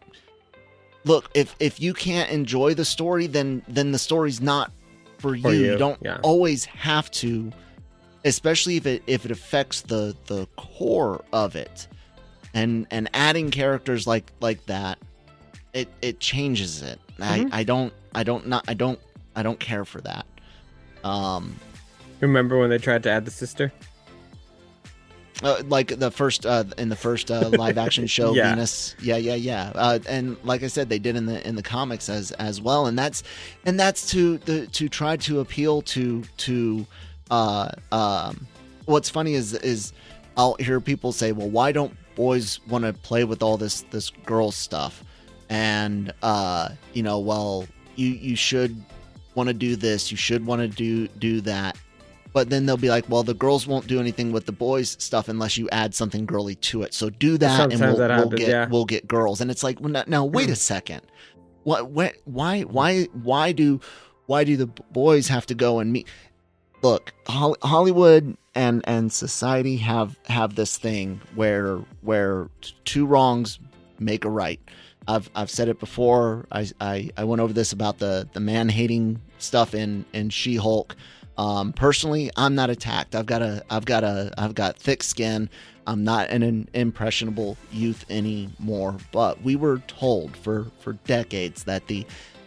look 1.05 1.31
if 1.35 1.55
if 1.61 1.81
you 1.81 1.95
can't 1.95 2.31
enjoy 2.31 2.75
the 2.75 2.85
story 2.85 3.27
then 3.27 3.63
then 3.69 3.93
the 3.93 3.99
story's 3.99 4.41
not 4.41 4.71
for 5.19 5.35
you 5.35 5.43
For 5.43 5.53
you, 5.53 5.73
you, 5.73 5.79
don't 5.79 5.99
yeah. 6.03 6.19
always 6.23 6.65
have 6.67 7.11
to 7.13 7.51
especially 8.25 8.77
if 8.77 8.87
it 8.87 9.03
if 9.07 9.25
it 9.25 9.31
affects 9.31 9.83
the 9.83 10.17
the 10.27 10.47
core 10.57 11.25
of 11.33 11.57
it 11.57 11.89
and 12.55 12.87
and 12.91 13.09
adding 13.15 13.51
characters 13.51 14.07
like 14.07 14.31
like 14.41 14.65
that 14.67 14.99
it 15.75 15.89
it 16.03 16.19
changes 16.21 16.83
it 16.83 16.99
Mhm. 17.19 17.49
i 17.53 17.61
i 17.61 17.65
don't 17.65 17.93
i 18.15 18.23
don't 18.23 18.47
not 18.47 18.65
i 18.69 18.75
don't 18.75 18.99
i 19.37 19.43
don't 19.43 19.59
care 19.61 19.85
for 19.85 20.01
that 20.03 20.27
um 21.05 21.55
Remember 22.21 22.59
when 22.59 22.69
they 22.71 22.79
tried 22.79 23.05
to 23.05 23.11
add 23.11 23.25
the 23.25 23.31
sister? 23.31 23.73
Uh, 25.41 25.63
like 25.69 25.97
the 26.01 26.11
first 26.11 26.45
uh, 26.45 26.65
in 26.79 26.89
the 26.89 26.97
first 26.97 27.31
uh, 27.31 27.49
live 27.51 27.79
action 27.79 28.07
show 28.17 28.35
Yeah. 28.35 28.51
Venus 28.51 28.97
yeah 29.01 29.17
yeah 29.17 29.37
yeah 29.37 29.71
uh, 29.77 30.01
and 30.09 30.37
like 30.43 30.65
I 30.65 30.67
said 30.67 30.89
they 30.89 30.99
did 30.99 31.15
in 31.15 31.27
the 31.27 31.47
in 31.47 31.55
the 31.55 31.63
comics 31.63 32.09
as 32.09 32.33
as 32.33 32.61
well 32.61 32.87
and 32.87 32.99
that's 32.99 33.23
and 33.65 33.79
that's 33.79 34.11
to 34.11 34.39
the 34.39 34.67
to 34.69 34.89
try 34.89 35.17
to 35.19 35.39
appeal 35.39 35.83
to 35.83 36.25
to 36.39 36.85
uh 37.31 37.69
um 37.93 38.49
what's 38.87 39.09
funny 39.09 39.35
is 39.35 39.55
is 39.55 39.93
I'll 40.37 40.57
hear 40.59 40.81
people 40.81 41.13
say 41.13 41.31
well 41.31 41.49
why 41.49 41.71
don't 41.71 41.97
boys 42.19 42.61
want 42.67 42.85
to 42.85 42.93
play 42.93 43.25
with 43.25 43.43
all 43.43 43.57
this 43.57 43.83
this 43.91 44.11
girl 44.11 44.51
stuff 44.51 45.03
and 45.49 46.13
uh 46.23 46.69
you 46.93 47.03
know 47.03 47.19
well 47.19 47.65
you 47.97 48.09
you 48.09 48.37
should 48.37 48.77
want 49.35 49.47
to 49.47 49.55
do 49.55 49.77
this 49.77 50.11
you 50.11 50.17
should 50.17 50.45
want 50.45 50.61
to 50.61 50.69
do 50.69 51.07
do 51.19 51.41
that 51.41 51.79
but 52.33 52.51
then 52.51 52.67
they'll 52.67 52.77
be 52.77 52.91
like, 52.91 53.09
well, 53.09 53.23
the 53.23 53.35
girls 53.35 53.67
won't 53.67 53.87
do 53.87 53.99
anything 53.99 54.33
with 54.33 54.47
the 54.47 54.53
boys 54.53 54.97
stuff 55.01 55.29
unless 55.29 55.57
you 55.57 55.69
add 55.71 55.95
something 55.95 56.27
girly 56.27 56.55
to 56.57 56.83
it. 56.83 56.95
So 56.95 57.11
do 57.11 57.39
that, 57.39 57.73
and 57.73 57.81
we'll, 57.81 57.97
that 57.97 58.17
we'll 58.17 58.29
get 58.29 58.49
yeah. 58.49 58.69
we'll 58.69 58.85
get 58.85 59.09
girls. 59.09 59.41
And 59.41 59.51
it's 59.51 59.63
like, 59.63 59.81
well, 59.81 59.91
now, 59.91 60.05
now 60.07 60.25
wait 60.25 60.51
a 60.51 60.57
second, 60.73 61.03
what, 61.65 61.91
what, 61.91 62.15
why, 62.25 62.63
why, 62.63 63.05
why 63.13 63.53
do, 63.53 63.81
why 64.27 64.45
do 64.45 64.57
the 64.57 64.67
boys 64.67 65.29
have 65.29 65.47
to 65.47 65.55
go 65.55 65.81
and 65.81 65.93
meet? 65.93 66.07
Look, 66.83 67.13
Hol- 67.27 67.57
Hollywood 67.63 68.37
and 68.55 68.83
and 68.87 69.13
society 69.13 69.77
have 69.79 70.19
have 70.27 70.55
this 70.55 70.77
thing 70.79 71.21
where 71.35 71.79
where 72.03 72.49
two 72.85 73.07
wrongs 73.07 73.59
make 73.99 74.25
a 74.25 74.31
right. 74.31 74.61
I've 75.07 75.31
I've 75.35 75.51
said 75.51 75.69
it 75.69 75.81
before. 75.81 76.47
I 76.53 76.69
I, 76.81 77.11
I 77.17 77.25
went 77.25 77.41
over 77.41 77.53
this 77.53 77.73
about 77.73 77.99
the 77.99 78.29
the 78.33 78.41
man 78.41 78.69
hating 78.69 79.21
stuff 79.39 79.75
in 79.75 80.05
in 80.13 80.31
She 80.31 80.57
Hulk. 80.57 80.97
Um, 81.39 81.73
personally, 81.73 82.31
I'm 82.37 82.57
not 82.57 82.69
attacked. 82.69 83.15
I've 83.15 83.27
got 83.27 83.43
a, 83.43 83.63
I've 83.71 83.85
got 83.85 84.03
a, 84.03 84.33
I've 84.37 84.57
got 84.57 84.77
thick 84.77 85.05
skin. 85.05 85.49
I'm 85.87 86.03
not 86.03 86.29
an, 86.31 86.43
an 86.43 86.69
impressionable 86.75 87.57
youth 87.71 88.05
anymore. 88.11 88.97
But 89.13 89.41
we 89.43 89.55
were 89.55 89.79
told 89.87 90.37
for 90.37 90.67
for 90.81 90.95
decades 91.05 91.65
that 91.65 91.87
the 91.87 92.05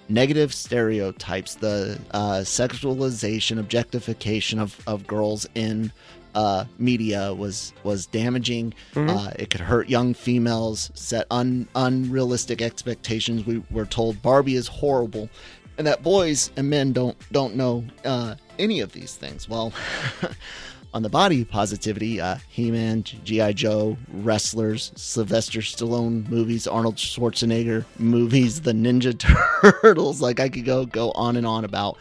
negative 0.10 0.54
stereotypes, 0.54 1.56
the 1.56 2.00
uh, 2.12 2.40
sexualization, 2.42 3.60
objectification 3.60 4.60
of 4.60 4.80
of 4.88 5.08
girls 5.08 5.48
in 5.56 5.92
uh, 6.36 6.66
media 6.78 7.34
was 7.34 7.74
was 7.84 8.06
damaging. 8.06 8.74
Mhm. 8.94 9.10
Uh, 9.10 9.32
it 9.38 9.50
could 9.50 9.62
hurt 9.62 9.90
young 9.90 10.14
females, 10.14 10.92
set 10.94 11.28
un, 11.32 11.68
unrealistic 11.76 12.62
expectations. 12.62 13.46
We 13.46 13.64
were 13.72 13.86
told 13.86 14.22
Barbie 14.22 14.56
is 14.56 14.68
horrible, 14.68 15.30
and 15.78 15.86
that 15.88 16.04
boys 16.04 16.52
and 16.56 16.70
men 16.70 16.94
don't 16.94 17.18
don't 17.32 17.56
know 17.56 17.84
uh, 18.06 18.36
any 18.60 18.80
of 18.80 18.94
these 18.94 19.16
things. 19.16 19.50
Well, 19.50 19.74
on 20.94 21.04
the 21.04 21.10
body 21.10 21.46
positivity, 21.46 22.20
uh, 22.20 22.38
He-Man, 22.50 23.04
GI 23.04 23.54
Joe, 23.54 23.98
wrestlers, 24.12 24.92
Sylvester 24.96 25.60
Stallone 25.60 26.28
movies, 26.30 26.68
Arnold 26.68 26.96
Schwarzenegger 26.98 27.86
movies, 27.98 28.62
the 28.62 28.74
Ninja 28.74 29.18
Turtles. 29.82 30.22
Like 30.22 30.40
I 30.40 30.50
could 30.50 30.66
go 30.66 30.86
go 30.86 31.12
on 31.12 31.38
and 31.38 31.48
on 31.48 31.64
about 31.66 31.98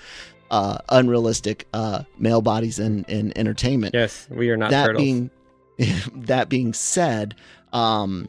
uh, 0.50 0.78
unrealistic 0.88 1.66
uh, 1.72 2.02
male 2.18 2.42
bodies 2.42 2.78
in, 2.80 3.04
in 3.04 3.32
entertainment 3.38 3.94
Yes, 3.94 4.26
we 4.30 4.50
are 4.50 4.56
not 4.56 4.70
that 4.70 4.86
turtles. 4.86 5.02
being 5.04 5.30
that 6.26 6.48
being 6.48 6.72
said 6.74 7.36
um 7.72 8.28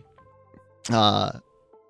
uh 0.92 1.32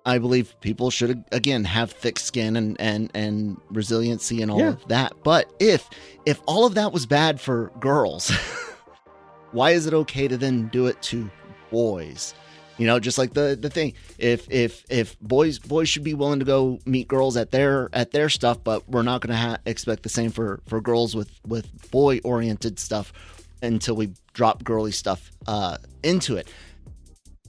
i 0.06 0.18
believe 0.18 0.54
people 0.60 0.90
should 0.90 1.24
again 1.32 1.64
have 1.64 1.90
thick 1.92 2.18
skin 2.18 2.56
and 2.56 2.80
and 2.80 3.10
and 3.14 3.56
resiliency 3.70 4.42
and 4.42 4.50
all 4.50 4.58
Yeah. 4.58 4.68
of 4.70 4.88
that. 4.88 5.12
But 5.22 5.52
if 5.60 5.88
if 6.26 6.40
all 6.46 6.66
of 6.66 6.74
that 6.74 6.92
was 6.92 7.06
bad 7.06 7.40
for 7.40 7.70
girls 7.80 8.30
why 9.52 9.70
is 9.72 9.86
it 9.86 9.94
okay 9.94 10.28
to 10.28 10.36
then 10.36 10.68
do 10.68 10.86
it 10.86 11.00
to 11.02 11.30
boys? 11.70 12.34
You 12.78 12.86
know 12.86 12.98
just 12.98 13.18
like 13.18 13.34
the 13.34 13.56
the 13.60 13.70
thing 13.70 13.92
if 14.18 14.50
if 14.50 14.84
if 14.90 15.18
boys 15.20 15.58
boys 15.58 15.88
should 15.88 16.02
be 16.04 16.14
willing 16.14 16.38
to 16.40 16.44
go 16.44 16.78
meet 16.86 17.06
girls 17.06 17.36
at 17.36 17.50
their 17.50 17.88
at 17.92 18.10
their 18.12 18.28
stuff 18.28 18.64
but 18.64 18.88
we're 18.88 19.02
not 19.02 19.20
going 19.20 19.30
to 19.30 19.36
ha- 19.36 19.58
expect 19.66 20.02
the 20.02 20.08
same 20.08 20.30
for 20.30 20.60
for 20.66 20.80
girls 20.80 21.14
with 21.14 21.30
with 21.46 21.90
boy 21.90 22.18
oriented 22.24 22.78
stuff 22.80 23.12
until 23.62 23.94
we 23.94 24.12
drop 24.32 24.64
girly 24.64 24.90
stuff 24.90 25.30
uh 25.46 25.76
into 26.02 26.36
it. 26.36 26.48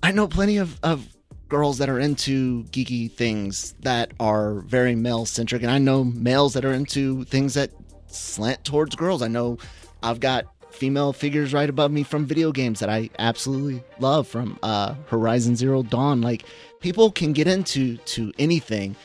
I 0.04 0.12
know 0.12 0.28
plenty 0.28 0.58
of 0.58 0.78
of 0.84 1.08
girls 1.54 1.78
that 1.78 1.88
are 1.88 2.00
into 2.00 2.64
geeky 2.72 3.12
things 3.12 3.76
that 3.82 4.12
are 4.20 4.56
very 4.62 4.96
male 4.96 5.24
centric 5.24 5.62
and 5.62 5.70
i 5.70 5.78
know 5.78 6.04
males 6.04 6.54
that 6.54 6.66
are 6.66 6.74
into 6.74 7.24
things 7.26 7.54
that 7.54 7.70
slant 8.08 8.64
towards 8.64 8.96
girls 8.96 9.22
i 9.22 9.28
know 9.28 9.56
i've 10.02 10.20
got 10.20 10.46
female 10.74 11.14
figures 11.14 11.54
right 11.54 11.70
above 11.70 11.92
me 11.92 12.02
from 12.02 12.26
video 12.26 12.52
games 12.52 12.80
that 12.80 12.90
I 12.90 13.10
absolutely 13.20 13.84
love 14.00 14.28
from 14.28 14.58
uh, 14.64 14.96
Horizon 15.08 15.56
Zero 15.56 15.84
Dawn. 15.84 16.22
Like 16.22 16.46
people 16.80 17.12
can 17.12 17.32
get 17.32 17.48
into 17.48 17.98
to 17.98 18.34
anything. 18.40 18.96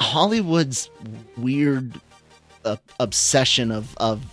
Hollywood's 0.00 0.90
weird 1.36 2.00
uh, 2.64 2.76
obsession 2.98 3.70
of 3.70 3.94
of 3.98 4.24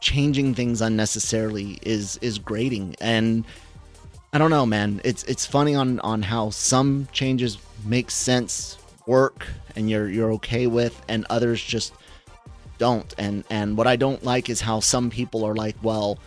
changing 0.00 0.54
things 0.54 0.80
unnecessarily 0.80 1.78
is 1.82 2.18
is 2.18 2.38
grating 2.38 2.94
and 3.00 3.44
I 4.32 4.38
don't 4.38 4.50
know 4.50 4.66
man. 4.66 5.00
It's 5.04 5.24
it's 5.24 5.46
funny 5.46 5.74
on 5.74 6.00
on 6.00 6.22
how 6.22 6.50
some 6.50 7.08
changes 7.12 7.58
make 7.84 8.10
sense 8.10 8.78
work 9.06 9.46
and 9.74 9.88
you're 9.88 10.08
you're 10.08 10.32
okay 10.32 10.66
with 10.66 11.00
and 11.08 11.24
others 11.30 11.62
just 11.62 11.94
don't. 12.76 13.14
And 13.18 13.44
and 13.48 13.76
what 13.76 13.86
i 13.86 13.96
don't 13.96 14.22
like 14.22 14.50
is 14.50 14.60
how 14.60 14.80
some 14.80 15.10
people 15.10 15.44
are 15.44 15.54
like 15.54 15.76
well 15.82 16.18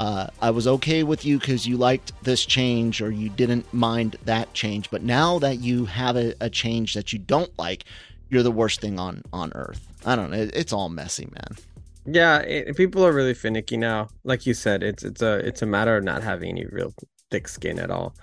uh, 0.00 0.26
i 0.40 0.50
was 0.50 0.66
okay 0.66 1.02
with 1.02 1.24
you 1.24 1.38
because 1.38 1.66
you 1.66 1.76
liked 1.76 2.12
this 2.24 2.46
change 2.46 3.02
or 3.02 3.10
you 3.10 3.28
didn't 3.28 3.72
mind 3.74 4.16
that 4.24 4.52
change. 4.54 4.90
But 4.90 5.02
now 5.02 5.38
that 5.40 5.60
you 5.60 5.84
have 5.84 6.16
a, 6.16 6.34
a 6.40 6.48
change 6.48 6.94
that 6.94 7.12
you 7.12 7.18
don't 7.18 7.56
like 7.58 7.84
you're 8.30 8.42
the 8.42 8.50
worst 8.50 8.80
thing 8.80 8.98
on 8.98 9.22
on 9.32 9.52
earth. 9.54 9.86
I 10.06 10.16
don't 10.16 10.30
know. 10.30 10.38
It, 10.38 10.52
it's 10.54 10.72
all 10.72 10.88
messy 10.88 11.28
man. 11.30 11.56
Yeah, 12.04 12.38
it, 12.38 12.76
people 12.76 13.06
are 13.06 13.12
really 13.12 13.34
finicky 13.34 13.76
now. 13.76 14.08
Like 14.24 14.46
you 14.46 14.54
said, 14.54 14.82
it's 14.82 15.04
it's 15.04 15.22
a 15.22 15.34
it's 15.46 15.62
a 15.62 15.66
matter 15.66 15.98
of 15.98 16.04
not 16.04 16.22
having 16.22 16.48
any 16.48 16.64
real 16.66 16.94
thick 17.32 17.48
skin 17.48 17.78
at 17.80 17.90
all, 17.90 18.14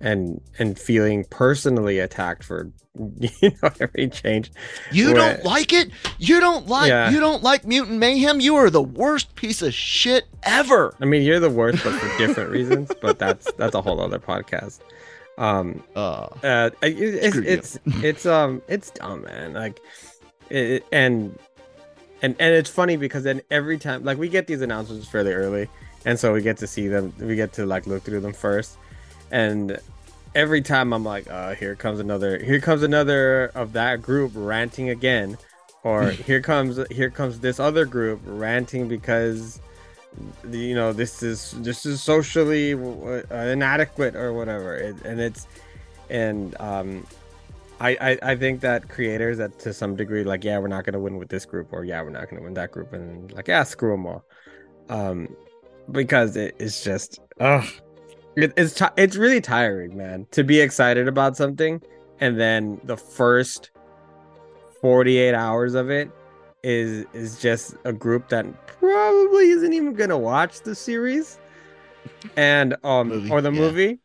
and 0.00 0.40
and 0.58 0.78
feeling 0.78 1.24
personally 1.30 1.98
attacked 1.98 2.44
for 2.44 2.70
you 3.20 3.50
know 3.62 3.70
every 3.80 4.08
change. 4.08 4.50
you 4.90 5.12
don't 5.14 5.44
like 5.44 5.72
it 5.72 5.90
you 6.18 6.40
don't 6.40 6.66
like 6.66 6.88
Yeah. 6.88 7.10
you 7.10 7.20
don't 7.20 7.42
like 7.42 7.66
mutant 7.66 7.98
mayhem 7.98 8.40
you 8.40 8.56
are 8.56 8.70
the 8.70 8.82
worst 8.82 9.34
piece 9.34 9.60
of 9.60 9.74
shit 9.74 10.24
ever 10.44 10.94
I 11.00 11.04
mean, 11.04 11.22
you're 11.22 11.40
the 11.40 11.50
worst, 11.50 11.84
but 11.84 11.92
for 11.92 12.18
different 12.18 12.50
reasons. 12.50 12.90
But 13.02 13.18
that's 13.18 13.50
that's 13.52 13.74
a 13.74 13.82
whole 13.82 14.00
other 14.00 14.18
podcast. 14.18 14.80
Um, 15.38 15.82
uh 15.94 16.28
uh, 16.42 16.70
it, 16.82 16.96
it's 16.98 17.36
it's 17.36 17.78
it's 18.02 18.24
um 18.26 18.62
it's 18.68 18.90
dumb, 18.90 19.22
man. 19.24 19.52
Like, 19.52 19.78
it, 20.48 20.86
and 20.90 21.38
and 22.22 22.34
and 22.40 22.54
it's 22.54 22.70
funny 22.70 22.96
because 22.96 23.24
then 23.24 23.42
every 23.50 23.76
time 23.78 24.04
like 24.04 24.16
we 24.16 24.28
get 24.30 24.46
these 24.46 24.62
announcements 24.62 25.06
fairly 25.06 25.34
early 25.34 25.68
and 26.06 26.18
so 26.18 26.32
we 26.32 26.40
get 26.40 26.56
to 26.56 26.66
see 26.66 26.88
them 26.88 27.12
we 27.20 27.36
get 27.36 27.52
to 27.52 27.66
like 27.66 27.86
look 27.86 28.02
through 28.02 28.20
them 28.20 28.32
first. 28.32 28.78
And 29.30 29.78
every 30.34 30.60
time 30.60 30.92
i'm 30.92 31.02
like 31.02 31.28
uh 31.30 31.54
here 31.54 31.74
comes 31.74 31.98
another 31.98 32.38
here 32.38 32.60
comes 32.60 32.82
another 32.82 33.50
of 33.54 33.72
that 33.72 34.02
group 34.02 34.30
ranting 34.34 34.90
again 34.90 35.38
or 35.82 36.10
here 36.28 36.42
comes 36.42 36.78
here 36.90 37.08
comes 37.08 37.40
this 37.40 37.58
other 37.58 37.86
group 37.86 38.20
ranting 38.24 38.86
because 38.86 39.60
you 40.50 40.74
know 40.74 40.92
this 40.92 41.22
is 41.22 41.52
this 41.58 41.86
is 41.86 42.02
socially 42.02 42.74
uh, 42.74 43.36
inadequate 43.36 44.16
or 44.16 44.32
whatever. 44.32 44.76
It, 44.76 44.96
and 45.04 45.20
it's 45.20 45.46
and 46.08 46.58
um 46.60 47.06
I, 47.78 47.90
I, 48.00 48.18
I 48.32 48.36
think 48.36 48.62
that 48.62 48.88
creators 48.88 49.36
that 49.36 49.58
to 49.60 49.72
some 49.74 49.96
degree 49.96 50.24
like 50.24 50.44
yeah 50.44 50.58
we're 50.58 50.68
not 50.68 50.84
gonna 50.84 51.00
win 51.00 51.18
with 51.18 51.28
this 51.28 51.44
group 51.44 51.72
or 51.72 51.84
yeah 51.84 52.00
we're 52.02 52.10
not 52.10 52.30
gonna 52.30 52.42
win 52.42 52.54
that 52.54 52.72
group 52.72 52.92
and 52.94 53.32
like 53.32 53.48
yeah 53.48 53.64
screw 53.64 53.90
them 53.90 54.06
all, 54.06 54.24
um, 54.88 55.28
because 55.92 56.36
it, 56.36 56.54
it's 56.58 56.82
just 56.82 57.20
ugh, 57.40 57.64
it, 58.36 58.52
it's 58.56 58.74
t- 58.74 58.84
it's 58.96 59.16
really 59.16 59.40
tiring 59.40 59.96
man 59.96 60.26
to 60.30 60.44
be 60.44 60.60
excited 60.60 61.08
about 61.08 61.36
something 61.36 61.80
and 62.20 62.38
then 62.38 62.80
the 62.84 62.96
first 62.96 63.70
forty 64.80 65.18
eight 65.18 65.34
hours 65.34 65.74
of 65.74 65.90
it 65.90 66.10
is 66.62 67.06
is 67.12 67.40
just 67.40 67.76
a 67.84 67.92
group 67.92 68.28
that 68.28 68.46
probably 68.66 69.50
isn't 69.50 69.72
even 69.72 69.94
gonna 69.94 70.18
watch 70.18 70.60
the 70.62 70.74
series 70.74 71.38
and 72.36 72.76
um 72.84 73.08
Movie, 73.08 73.30
or 73.30 73.40
the 73.40 73.52
yeah. 73.52 73.60
movie 73.60 73.98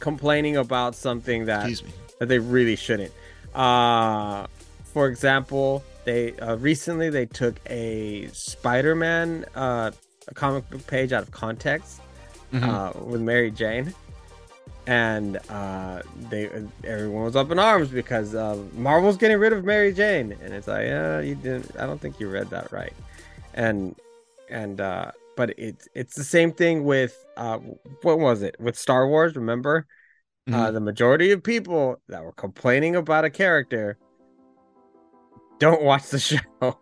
complaining 0.00 0.56
about 0.56 0.94
something 0.94 1.46
that 1.46 1.82
that 2.18 2.28
they 2.28 2.38
really 2.38 2.76
shouldn't. 2.76 3.12
Uh, 3.54 4.46
for 4.84 5.06
example, 5.06 5.82
they 6.04 6.36
uh, 6.38 6.56
recently 6.56 7.08
they 7.10 7.26
took 7.26 7.58
a 7.70 8.28
Spider-Man 8.32 9.46
uh, 9.54 9.90
a 10.28 10.34
comic 10.34 10.68
book 10.70 10.86
page 10.86 11.12
out 11.12 11.22
of 11.22 11.30
context 11.30 12.00
Mhm. 12.52 12.68
uh, 12.68 13.04
with 13.04 13.20
Mary 13.20 13.50
Jane, 13.50 13.92
and 14.86 15.38
uh, 15.48 16.02
they 16.30 16.48
everyone 16.84 17.24
was 17.24 17.36
up 17.36 17.50
in 17.50 17.58
arms 17.58 17.88
because 17.88 18.34
uh, 18.34 18.56
Marvel's 18.74 19.16
getting 19.16 19.38
rid 19.38 19.52
of 19.52 19.64
Mary 19.64 19.92
Jane, 19.92 20.36
and 20.42 20.54
it's 20.54 20.68
like, 20.68 20.88
uh, 20.90 21.20
you 21.24 21.34
didn't. 21.34 21.70
I 21.78 21.86
don't 21.86 22.00
think 22.00 22.20
you 22.20 22.28
read 22.28 22.50
that 22.50 22.70
right, 22.72 22.92
and 23.54 23.96
and 24.48 24.80
uh, 24.80 25.10
but 25.36 25.50
it's 25.58 25.88
it's 25.94 26.14
the 26.14 26.24
same 26.24 26.52
thing 26.52 26.84
with 26.84 27.24
uh, 27.36 27.58
what 28.02 28.18
was 28.18 28.42
it 28.42 28.56
with 28.60 28.78
Star 28.78 29.08
Wars? 29.08 29.36
Remember? 29.36 29.86
uh, 30.52 30.70
the 30.70 30.78
majority 30.80 31.30
of 31.32 31.42
people 31.42 31.96
that 32.08 32.22
were 32.22 32.32
complaining 32.32 32.94
about 32.96 33.24
a 33.24 33.30
character 33.30 33.96
don't 35.58 35.82
watch 35.82 36.10
the 36.10 36.18
show 36.60 36.78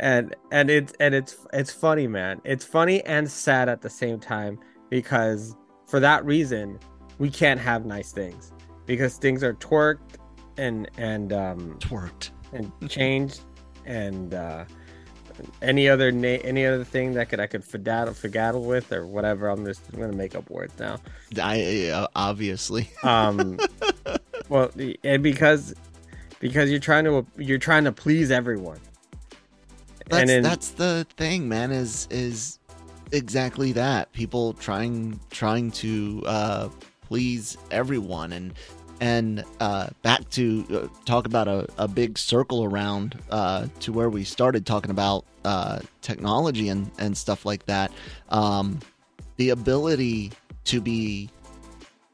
and 0.00 0.34
and 0.50 0.70
it's 0.70 0.92
and 0.98 1.14
it's 1.14 1.46
it's 1.52 1.70
funny 1.70 2.06
man 2.08 2.40
it's 2.44 2.64
funny 2.64 3.04
and 3.04 3.30
sad 3.30 3.68
at 3.68 3.82
the 3.82 3.90
same 3.90 4.18
time 4.18 4.58
because 4.88 5.54
for 5.86 6.00
that 6.00 6.24
reason 6.24 6.78
we 7.18 7.30
can't 7.30 7.60
have 7.60 7.84
nice 7.84 8.10
things 8.10 8.52
because 8.86 9.16
things 9.18 9.44
are 9.44 9.54
twerked 9.54 10.16
and 10.56 10.90
and 10.96 11.32
um 11.32 11.76
Twerked. 11.78 12.30
and 12.52 12.72
changed 12.88 13.40
and 13.84 14.34
uh 14.34 14.64
any 15.62 15.88
other 15.88 16.10
na- 16.10 16.40
any 16.44 16.66
other 16.66 16.84
thing 16.84 17.14
that 17.14 17.28
could 17.28 17.40
I 17.40 17.46
could 17.46 17.62
fadaddle 17.62 18.10
fadaddle 18.14 18.64
with 18.64 18.92
or 18.92 19.06
whatever 19.06 19.48
I'm 19.48 19.64
just 19.64 19.82
I'm 19.92 20.00
gonna 20.00 20.12
make 20.14 20.34
up 20.34 20.48
words 20.50 20.74
now 20.78 20.98
I 21.40 21.88
uh, 21.90 22.08
obviously. 22.16 22.90
um 23.02 23.58
well 24.48 24.70
and 25.04 25.22
because 25.22 25.74
because 26.40 26.70
you're 26.70 26.80
trying 26.80 27.04
to 27.04 27.26
you're 27.36 27.58
trying 27.58 27.84
to 27.84 27.92
please 27.92 28.30
everyone 28.30 28.80
That's 30.10 30.28
then 30.28 30.42
that's 30.42 30.70
the 30.70 31.06
thing, 31.16 31.48
man. 31.48 31.70
Is 31.70 32.08
is 32.10 32.58
exactly 33.12 33.72
that. 33.72 34.12
People 34.12 34.54
trying 34.54 35.18
trying 35.30 35.70
to 35.72 36.22
uh, 36.26 36.68
please 37.02 37.56
everyone, 37.70 38.32
and 38.32 38.52
and 39.00 39.44
uh, 39.60 39.88
back 40.02 40.28
to 40.30 40.64
uh, 40.72 41.04
talk 41.04 41.26
about 41.26 41.48
a, 41.48 41.66
a 41.78 41.88
big 41.88 42.18
circle 42.18 42.64
around 42.64 43.18
uh, 43.30 43.66
to 43.80 43.92
where 43.92 44.10
we 44.10 44.24
started 44.24 44.66
talking 44.66 44.90
about 44.90 45.24
uh, 45.44 45.80
technology 46.02 46.68
and 46.68 46.90
and 46.98 47.16
stuff 47.16 47.46
like 47.46 47.64
that. 47.66 47.90
Um, 48.28 48.80
the 49.36 49.50
ability 49.50 50.32
to 50.64 50.80
be 50.80 51.30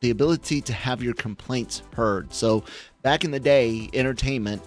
the 0.00 0.10
ability 0.10 0.60
to 0.60 0.72
have 0.72 1.02
your 1.02 1.14
complaints 1.14 1.82
heard. 1.94 2.32
So 2.32 2.64
back 3.02 3.24
in 3.24 3.30
the 3.30 3.40
day, 3.40 3.88
entertainment 3.92 4.62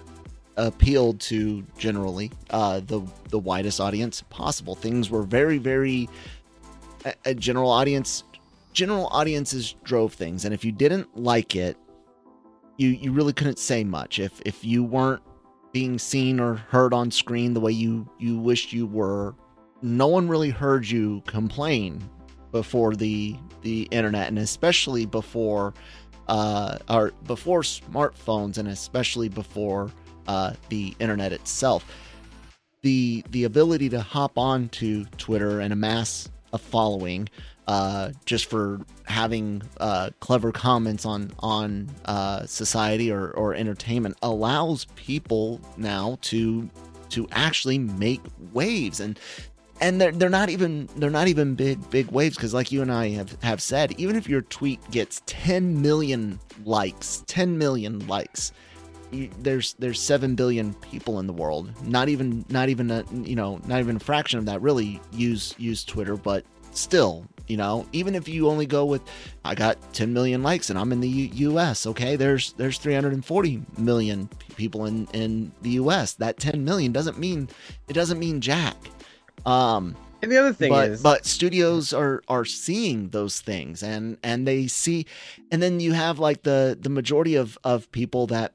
appealed 0.59 1.19
to 1.21 1.63
generally 1.77 2.31
uh, 2.49 2.81
the 2.81 3.01
the 3.29 3.39
widest 3.39 3.79
audience 3.79 4.21
possible. 4.29 4.75
Things 4.75 5.09
were 5.09 5.23
very 5.23 5.57
very 5.57 6.09
a, 7.05 7.13
a 7.25 7.33
general 7.33 7.71
audience. 7.71 8.23
General 8.73 9.07
audiences 9.07 9.75
drove 9.83 10.13
things, 10.13 10.45
and 10.45 10.53
if 10.53 10.63
you 10.63 10.71
didn't 10.71 11.17
like 11.17 11.55
it, 11.55 11.77
you 12.77 12.89
you 12.89 13.11
really 13.11 13.33
couldn't 13.33 13.59
say 13.59 13.83
much. 13.83 14.19
If 14.19 14.41
if 14.45 14.63
you 14.63 14.83
weren't 14.83 15.23
being 15.71 15.97
seen 15.97 16.39
or 16.39 16.55
heard 16.55 16.93
on 16.93 17.09
screen 17.11 17.53
the 17.53 17.59
way 17.59 17.71
you 17.71 18.07
you 18.19 18.37
wished 18.37 18.73
you 18.73 18.85
were, 18.85 19.35
no 19.81 20.07
one 20.07 20.27
really 20.27 20.49
heard 20.49 20.87
you 20.87 21.21
complain 21.25 22.07
before 22.51 22.95
the 22.95 23.35
the 23.61 23.83
internet, 23.91 24.27
and 24.27 24.39
especially 24.39 25.05
before 25.05 25.73
uh, 26.27 26.77
or 26.89 27.11
before 27.25 27.61
smartphones, 27.61 28.57
and 28.57 28.67
especially 28.67 29.29
before 29.29 29.91
uh, 30.29 30.53
the 30.69 30.93
internet 30.99 31.33
itself. 31.33 31.83
The 32.83 33.23
the 33.31 33.43
ability 33.43 33.89
to 33.89 34.01
hop 34.01 34.37
on 34.37 34.69
to 34.69 35.05
Twitter 35.17 35.59
and 35.59 35.73
amass 35.73 36.29
a 36.53 36.57
following 36.57 37.27
uh, 37.67 38.11
just 38.25 38.45
for 38.49 38.79
having 39.05 39.61
uh, 39.79 40.11
clever 40.19 40.51
comments 40.51 41.05
on 41.05 41.31
on 41.39 41.89
uh, 42.05 42.45
society 42.45 43.11
or, 43.11 43.31
or 43.31 43.53
entertainment 43.53 44.17
allows 44.21 44.85
people 44.95 45.59
now 45.77 46.17
to 46.21 46.69
to 47.09 47.27
actually 47.31 47.79
make 47.79 48.21
waves 48.53 48.99
and 48.99 49.19
and 49.81 49.99
they're, 49.99 50.11
they're 50.11 50.29
not 50.29 50.49
even 50.49 50.87
they're 50.97 51.09
not 51.09 51.27
even 51.27 51.55
big 51.55 51.89
big 51.89 52.09
waves 52.11 52.35
because 52.35 52.53
like 52.53 52.71
you 52.71 52.81
and 52.81 52.91
i 52.91 53.09
have, 53.09 53.35
have 53.41 53.61
said 53.61 53.91
even 53.99 54.15
if 54.15 54.29
your 54.29 54.41
tweet 54.41 54.79
gets 54.91 55.21
10 55.25 55.81
million 55.81 56.39
likes 56.65 57.23
10 57.27 57.57
million 57.57 58.05
likes 58.07 58.51
you, 59.11 59.29
there's 59.39 59.73
there's 59.73 59.99
7 60.01 60.35
billion 60.35 60.73
people 60.75 61.19
in 61.19 61.27
the 61.27 61.33
world. 61.33 61.71
Not 61.85 62.09
even 62.09 62.45
not 62.49 62.69
even 62.69 62.91
a 62.91 63.03
you 63.13 63.35
know 63.35 63.59
not 63.65 63.79
even 63.79 63.95
a 63.97 63.99
fraction 63.99 64.39
of 64.39 64.45
that 64.45 64.61
really 64.61 65.01
use 65.11 65.53
use 65.57 65.83
twitter 65.83 66.15
but 66.15 66.45
still 66.71 67.25
you 67.47 67.57
know 67.57 67.85
even 67.91 68.15
if 68.15 68.27
you 68.27 68.47
only 68.47 68.65
go 68.65 68.85
with 68.85 69.01
i 69.43 69.55
got 69.55 69.77
10 69.93 70.13
million 70.13 70.43
likes 70.43 70.69
and 70.69 70.77
i'm 70.77 70.91
in 70.91 70.99
the 71.01 71.09
U- 71.09 71.57
us 71.57 71.87
okay 71.87 72.15
there's 72.15 72.53
there's 72.53 72.77
340 72.77 73.61
million 73.77 74.29
people 74.55 74.85
in 74.85 75.07
in 75.13 75.51
the 75.61 75.71
us 75.71 76.13
that 76.13 76.37
10 76.37 76.63
million 76.63 76.91
doesn't 76.91 77.17
mean 77.17 77.49
it 77.87 77.93
doesn't 77.93 78.19
mean 78.19 78.39
jack. 78.39 78.77
Um 79.45 79.95
and 80.21 80.31
the 80.31 80.37
other 80.37 80.53
thing 80.53 80.69
but 80.69 80.89
is 80.89 81.01
but 81.01 81.25
studios 81.25 81.93
are 81.93 82.21
are 82.27 82.45
seeing 82.45 83.09
those 83.09 83.39
things 83.41 83.81
and 83.81 84.17
and 84.21 84.47
they 84.47 84.67
see 84.67 85.05
and 85.51 85.61
then 85.63 85.79
you 85.79 85.93
have 85.93 86.19
like 86.19 86.43
the 86.43 86.77
the 86.79 86.89
majority 86.89 87.35
of 87.35 87.57
of 87.63 87.91
people 87.91 88.27
that 88.27 88.53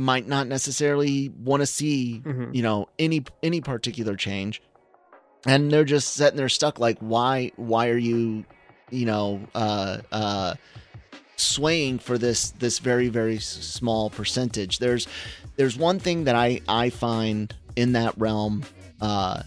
might 0.00 0.26
not 0.26 0.46
necessarily 0.46 1.28
want 1.44 1.60
to 1.60 1.66
see 1.66 2.22
Mhm. 2.24 2.54
you 2.54 2.62
know 2.62 2.88
any 2.98 3.22
any 3.42 3.60
particular 3.60 4.16
change 4.16 4.62
and 5.46 5.70
they're 5.70 5.84
just 5.96 6.14
sitting 6.14 6.36
there 6.38 6.48
stuck 6.48 6.78
like 6.80 6.98
why 7.00 7.52
why 7.56 7.88
are 7.88 7.98
you 8.10 8.44
you 8.90 9.04
know 9.04 9.40
uh 9.54 9.98
uh 10.10 10.54
swaying 11.36 11.98
for 11.98 12.16
this 12.18 12.50
this 12.62 12.78
very 12.78 13.08
very 13.08 13.38
small 13.38 14.10
percentage 14.10 14.78
there's 14.78 15.06
there's 15.56 15.76
one 15.76 15.98
thing 15.98 16.24
that 16.24 16.34
i 16.34 16.60
i 16.68 16.88
find 16.90 17.54
in 17.76 17.92
that 17.92 18.12
realm 18.18 18.62
uh 19.00 19.42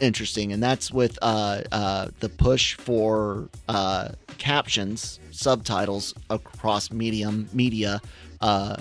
interesting 0.00 0.52
and 0.52 0.62
that's 0.62 0.92
with 0.92 1.18
uh 1.22 1.62
uh 1.72 2.08
the 2.20 2.28
push 2.28 2.74
for 2.74 3.48
uh 3.68 4.08
captions 4.38 5.18
subtitles 5.30 6.14
across 6.30 6.90
medium 6.92 7.48
media 7.52 8.00
uh 8.40 8.76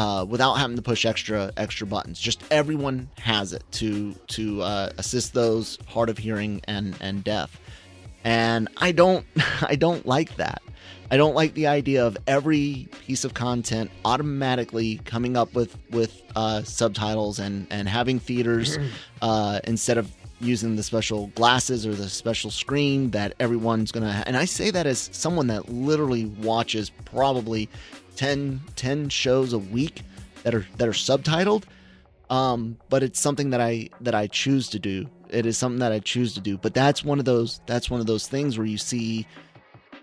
uh, 0.00 0.24
without 0.24 0.54
having 0.54 0.76
to 0.76 0.82
push 0.82 1.04
extra 1.04 1.52
extra 1.58 1.86
buttons. 1.86 2.18
Just 2.18 2.42
everyone 2.50 3.10
has 3.18 3.52
it 3.52 3.62
to 3.72 4.14
to 4.28 4.62
uh, 4.62 4.90
assist 4.96 5.34
those 5.34 5.78
hard 5.86 6.08
of 6.08 6.16
hearing 6.16 6.62
and 6.66 6.96
and 7.02 7.22
deaf. 7.22 7.60
And 8.24 8.68
I 8.78 8.92
don't 8.92 9.26
I 9.62 9.76
don't 9.76 10.06
like 10.06 10.36
that. 10.36 10.62
I 11.10 11.18
don't 11.18 11.34
like 11.34 11.52
the 11.52 11.66
idea 11.66 12.06
of 12.06 12.16
every 12.26 12.88
piece 13.06 13.24
of 13.24 13.34
content 13.34 13.90
automatically 14.06 15.02
coming 15.04 15.36
up 15.36 15.52
with 15.52 15.76
with 15.90 16.22
uh, 16.34 16.62
subtitles 16.62 17.38
and 17.38 17.66
and 17.70 17.86
having 17.86 18.20
theaters 18.20 18.78
uh, 19.22 19.60
instead 19.64 19.98
of 19.98 20.10
using 20.40 20.76
the 20.76 20.82
special 20.82 21.26
glasses 21.34 21.86
or 21.86 21.94
the 21.94 22.08
special 22.08 22.50
screen 22.50 23.10
that 23.10 23.34
everyone's 23.38 23.92
gonna. 23.92 24.10
Ha- 24.10 24.24
and 24.26 24.36
I 24.38 24.46
say 24.46 24.70
that 24.70 24.86
as 24.86 25.10
someone 25.12 25.48
that 25.48 25.68
literally 25.68 26.24
watches 26.24 26.88
probably 27.04 27.68
10, 28.16 28.60
10 28.76 29.08
shows 29.08 29.52
a 29.52 29.58
week 29.58 30.02
that 30.42 30.54
are 30.54 30.66
that 30.76 30.88
are 30.88 30.92
subtitled. 30.92 31.64
Um, 32.28 32.78
but 32.88 33.02
it's 33.02 33.20
something 33.20 33.50
that 33.50 33.60
I 33.60 33.88
that 34.00 34.14
I 34.14 34.26
choose 34.28 34.68
to 34.70 34.78
do. 34.78 35.08
It 35.28 35.46
is 35.46 35.58
something 35.58 35.80
that 35.80 35.92
I 35.92 35.98
choose 35.98 36.34
to 36.34 36.40
do. 36.40 36.56
But 36.56 36.74
that's 36.74 37.04
one 37.04 37.18
of 37.18 37.24
those 37.24 37.60
that's 37.66 37.90
one 37.90 38.00
of 38.00 38.06
those 38.06 38.26
things 38.26 38.56
where 38.56 38.66
you 38.66 38.78
see 38.78 39.26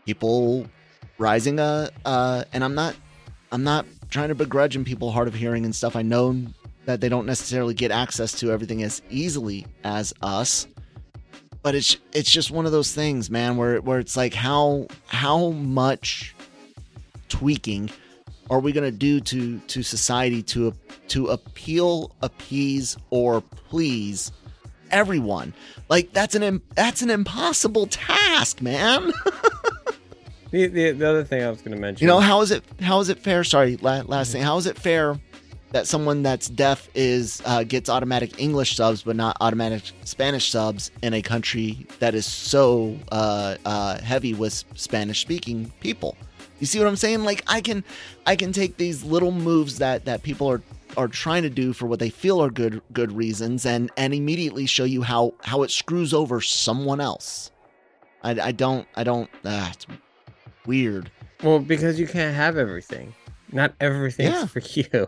people 0.06 0.67
rising 1.17 1.60
uh 1.60 1.89
uh 2.06 2.43
and 2.54 2.63
I'm 2.63 2.76
not 2.76 2.96
I'm 3.52 3.63
not 3.63 3.86
trying 4.10 4.30
to 4.30 4.36
begrudge 4.36 4.76
in 4.76 4.86
people 4.86 5.12
hard 5.12 5.28
of 5.28 5.34
hearing 5.34 5.65
and 5.65 5.76
stuff. 5.76 5.96
I 5.96 6.02
know 6.02 6.36
that 6.86 7.02
they 7.02 7.10
don't 7.10 7.26
necessarily 7.26 7.74
get 7.74 7.91
access 7.91 8.32
to 8.39 8.52
everything 8.52 8.84
as 8.84 9.02
easily 9.10 9.65
as 9.84 10.13
us. 10.22 10.67
But 11.62 11.76
it's 11.76 11.98
it's 12.13 12.32
just 12.32 12.52
one 12.52 12.65
of 12.65 12.72
those 12.72 12.93
things, 12.93 13.30
man, 13.30 13.58
where 13.58 13.82
where 13.82 14.00
it's 14.00 14.15
like 14.15 14.34
how 14.34 14.88
how 15.08 15.50
much 15.52 16.34
tweaking 17.30 17.90
are 18.50 18.60
we 18.60 18.72
going 18.72 18.84
to 18.84 18.98
do 18.98 19.20
to 19.20 19.60
to 19.60 19.84
society 19.84 20.42
to 20.44 20.74
to 21.10 21.28
appeal, 21.28 22.16
appease, 22.22 22.98
or 23.10 23.42
please 23.42 24.32
everyone? 24.92 25.54
Like 25.90 26.13
that's 26.13 26.36
an 26.36 26.62
that's 26.76 27.02
an 27.02 27.10
impossible 27.10 27.88
task, 27.88 28.62
man. 28.62 29.12
The, 30.50 30.68
the, 30.68 30.92
the 30.92 31.10
other 31.10 31.26
thing 31.26 31.44
I 31.44 31.50
was 31.50 31.60
going 31.60 31.76
to 31.76 31.78
mention, 31.78 32.06
you 32.06 32.08
know, 32.08 32.22
how 32.22 32.40
is 32.40 32.52
it 32.52 32.63
how 32.80 33.02
is 33.02 33.10
it 33.10 33.20
fair? 33.20 33.44
Sorry, 33.44 33.76
la- 33.82 34.04
last 34.04 34.32
thing. 34.32 34.42
How 34.42 34.56
is 34.56 34.66
it 34.66 34.78
fair 34.78 35.20
that 35.72 35.88
someone 35.88 36.24
that's 36.24 36.48
deaf 36.48 36.88
is 36.96 37.42
uh, 37.44 37.63
gets 37.63 37.90
automatic 37.90 38.40
English 38.40 38.78
subs 38.78 39.04
but 39.04 39.18
not 39.18 39.36
automatic 39.42 39.84
Spanish 40.06 40.50
subs 40.50 40.90
in 41.04 41.13
a 41.13 41.22
country 41.22 41.86
that 42.00 42.16
is 42.16 42.26
so 42.26 42.98
uh, 43.12 43.58
uh, 43.66 44.00
heavy 44.00 44.34
with 44.34 44.63
Spanish 44.76 45.20
speaking 45.20 45.70
people? 45.82 46.16
You 46.60 46.65
see 46.65 46.80
what 46.80 46.88
I'm 46.88 46.96
saying? 46.96 47.24
Like 47.24 47.43
I 47.48 47.62
can 47.62 47.84
I 48.26 48.36
can 48.36 48.52
take 48.52 48.78
these 48.78 49.04
little 49.04 49.32
moves 49.32 49.78
that 49.80 50.06
that 50.06 50.24
people 50.24 50.48
are 50.50 50.62
are 50.96 51.08
trying 51.08 51.43
to 51.43 51.50
do 51.50 51.74
for 51.74 51.86
what 51.86 52.00
they 52.00 52.10
feel 52.10 52.41
are 52.43 52.50
good 52.50 52.82
good 52.93 53.12
reasons 53.12 53.65
and 53.65 53.91
and 53.98 54.13
immediately 54.13 54.65
show 54.65 54.84
you 54.84 55.04
how 55.04 55.34
how 55.43 55.63
it 55.63 55.72
screws 55.72 56.13
over 56.13 56.41
someone 56.41 57.00
else. 57.00 57.52
I, 58.24 58.32
I 58.41 58.52
don't 58.52 58.88
I 58.96 59.04
don't 59.04 59.30
it's 59.43 59.86
weird. 60.65 61.12
well, 61.43 61.60
because 61.60 62.00
you 62.00 62.08
can't 62.08 62.36
have 62.36 62.58
everything. 62.58 63.13
Not 63.52 63.74
everything's 63.80 64.32
Yeah. 64.34 64.46
for 64.48 64.60
you, 64.74 65.08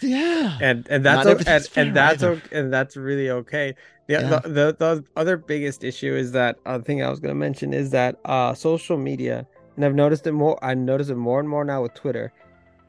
yeah. 0.00 0.58
and 0.62 0.86
and 0.88 1.04
that's 1.04 1.16
Not 1.18 1.26
o- 1.26 1.30
everything's 1.32 1.68
and, 1.76 1.88
and 1.88 1.96
that's 1.96 2.22
okay, 2.22 2.58
and 2.58 2.72
that's 2.72 2.96
really 2.96 3.28
okay. 3.30 3.74
The, 4.06 4.12
Yeah. 4.14 4.22
the, 4.22 4.48
the 4.48 4.76
the 4.78 5.04
other 5.16 5.36
biggest 5.36 5.84
issue 5.84 6.14
is 6.14 6.32
that 6.32 6.56
uh, 6.64 6.78
thing 6.78 7.02
I 7.02 7.10
was 7.10 7.20
going 7.20 7.34
to 7.34 7.38
mention 7.38 7.74
is 7.74 7.90
that 7.90 8.16
uh, 8.24 8.54
social 8.54 8.96
media, 8.96 9.46
and 9.76 9.84
I've 9.84 9.94
noticed 9.94 10.26
it 10.26 10.32
more. 10.32 10.58
I 10.64 10.74
notice 10.74 11.08
it 11.08 11.16
more 11.16 11.40
and 11.40 11.48
more 11.48 11.64
now 11.64 11.82
with 11.82 11.94
Twitter. 11.94 12.32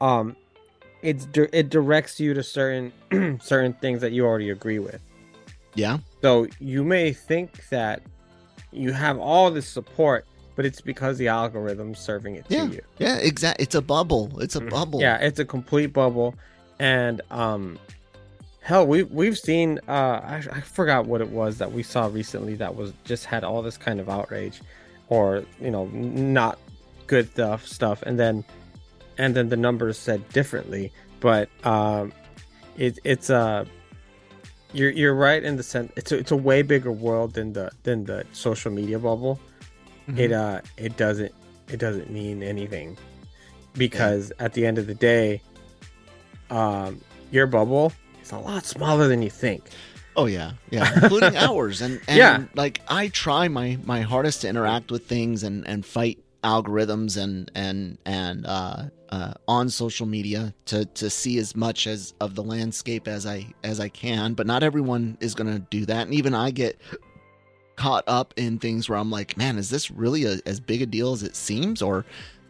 Um, 0.00 0.36
it's 1.02 1.26
it 1.34 1.68
directs 1.70 2.18
you 2.20 2.34
to 2.34 2.42
certain 2.42 2.92
certain 3.42 3.72
things 3.74 4.00
that 4.00 4.12
you 4.12 4.24
already 4.24 4.50
agree 4.50 4.78
with. 4.78 5.00
Yeah. 5.74 5.98
So 6.22 6.46
you 6.58 6.82
may 6.84 7.12
think 7.12 7.68
that 7.68 8.02
you 8.72 8.92
have 8.92 9.18
all 9.18 9.50
this 9.50 9.68
support, 9.68 10.26
but 10.54 10.64
it's 10.64 10.80
because 10.80 11.18
the 11.18 11.28
algorithm's 11.28 11.98
serving 11.98 12.36
it 12.36 12.46
Yeah. 12.48 12.66
to 12.66 12.72
you. 12.74 12.82
Yeah, 12.98 13.16
exactly. 13.18 13.62
It's 13.62 13.74
a 13.74 13.82
bubble. 13.82 14.38
It's 14.40 14.56
a 14.56 14.60
bubble. 14.60 15.00
Yeah, 15.00 15.16
it's 15.18 15.38
a 15.38 15.44
complete 15.44 15.92
bubble, 15.92 16.34
and 16.78 17.20
um, 17.30 17.78
hell, 18.60 18.86
we 18.86 19.02
we've 19.04 19.38
seen. 19.38 19.78
Uh, 19.86 20.20
I, 20.24 20.42
I 20.50 20.60
forgot 20.60 21.06
what 21.06 21.20
it 21.20 21.28
was 21.30 21.58
that 21.58 21.70
we 21.72 21.82
saw 21.82 22.06
recently 22.06 22.54
that 22.56 22.74
was 22.74 22.92
just 23.04 23.26
had 23.26 23.44
all 23.44 23.60
this 23.62 23.76
kind 23.76 24.00
of 24.00 24.08
outrage, 24.08 24.60
or 25.08 25.44
you 25.60 25.70
know, 25.70 25.86
not 25.92 26.58
good 27.06 27.30
stuff 27.30 27.66
stuff, 27.66 28.02
and 28.02 28.18
then 28.18 28.44
and 29.18 29.34
then 29.34 29.48
the 29.48 29.56
numbers 29.56 29.98
said 29.98 30.26
differently, 30.30 30.92
but 31.20 31.48
um, 31.64 32.12
it 32.76 32.98
it's 33.04 33.30
uh 33.30 33.64
you're 34.72 34.90
you're 34.90 35.14
right 35.14 35.42
in 35.42 35.56
the 35.56 35.62
sense 35.62 35.92
it's 35.96 36.12
a, 36.12 36.18
it's 36.18 36.30
a 36.32 36.36
way 36.36 36.60
bigger 36.62 36.92
world 36.92 37.32
than 37.34 37.52
the 37.52 37.70
than 37.84 38.04
the 38.04 38.24
social 38.32 38.70
media 38.70 38.98
bubble 38.98 39.38
Mhm. 40.08 40.18
it 40.18 40.32
uh 40.32 40.60
it 40.76 40.96
doesn't 40.96 41.32
it 41.68 41.78
doesn't 41.78 42.10
mean 42.10 42.42
anything 42.42 42.96
because 43.74 44.32
at 44.38 44.52
the 44.52 44.66
end 44.66 44.76
of 44.78 44.86
the 44.86 44.94
day 44.94 45.40
um 46.50 47.00
your 47.30 47.46
bubble 47.46 47.92
is 48.22 48.32
a 48.32 48.38
lot 48.38 48.64
smaller 48.66 49.08
than 49.08 49.22
you 49.22 49.30
think 49.30 49.64
Oh 50.18 50.24
yeah, 50.24 50.52
yeah, 50.70 50.90
including 51.02 51.36
ours. 51.36 51.82
And, 51.82 52.00
and 52.08 52.16
Yeah. 52.16 52.42
like 52.54 52.80
I 52.88 53.08
try 53.08 53.48
my 53.48 53.76
my 53.84 54.00
hardest 54.00 54.40
to 54.42 54.48
interact 54.48 54.90
with 54.90 55.04
things 55.06 55.42
and 55.42 55.66
and 55.68 55.84
fight 55.84 56.18
algorithms 56.46 57.20
and 57.22 57.50
and 57.54 57.98
and 58.06 58.46
uh, 58.46 58.84
uh, 59.10 59.34
on 59.48 59.68
social 59.68 60.06
media 60.06 60.54
to 60.66 60.84
to 60.86 61.10
see 61.10 61.38
as 61.38 61.56
much 61.56 61.86
as 61.86 62.14
of 62.20 62.34
the 62.36 62.42
landscape 62.42 63.08
as 63.08 63.26
I 63.26 63.46
as 63.64 63.80
I 63.80 63.88
can. 63.88 64.34
But 64.34 64.46
not 64.46 64.62
everyone 64.62 65.18
is 65.20 65.34
gonna 65.34 65.58
do 65.58 65.84
that, 65.86 66.06
and 66.06 66.14
even 66.14 66.34
I 66.34 66.50
get 66.52 66.80
caught 67.76 68.04
up 68.06 68.32
in 68.36 68.58
things 68.58 68.88
where 68.88 68.98
I'm 68.98 69.10
like, 69.10 69.36
man, 69.36 69.58
is 69.58 69.68
this 69.68 69.90
really 69.90 70.24
a, 70.24 70.38
as 70.46 70.60
big 70.60 70.80
a 70.82 70.86
deal 70.86 71.12
as 71.12 71.22
it 71.22 71.36
seems, 71.36 71.82
or 71.82 72.06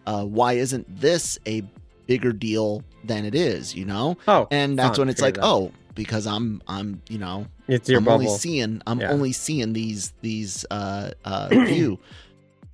uh, 0.06 0.24
why 0.24 0.52
isn't 0.52 0.86
this 1.00 1.38
a 1.46 1.62
bigger 2.06 2.32
deal 2.32 2.82
than 3.02 3.24
it 3.24 3.34
is? 3.34 3.74
You 3.74 3.86
know, 3.86 4.18
oh 4.28 4.46
and 4.50 4.78
that's 4.78 4.98
when 4.98 5.08
it's 5.08 5.20
like, 5.22 5.38
out. 5.38 5.44
oh, 5.44 5.72
because 5.94 6.26
I'm 6.26 6.62
I'm 6.68 7.02
you 7.08 7.18
know 7.18 7.46
it's 7.66 7.88
your 7.88 7.98
I'm 7.98 8.04
bubble 8.04 8.26
only 8.26 8.38
seeing 8.38 8.82
I'm 8.86 9.00
Yeah. 9.00 9.10
only 9.10 9.32
seeing 9.32 9.72
these 9.72 10.12
these 10.20 10.64
uh 10.70 11.10
uh 11.24 11.48
view. 11.66 11.98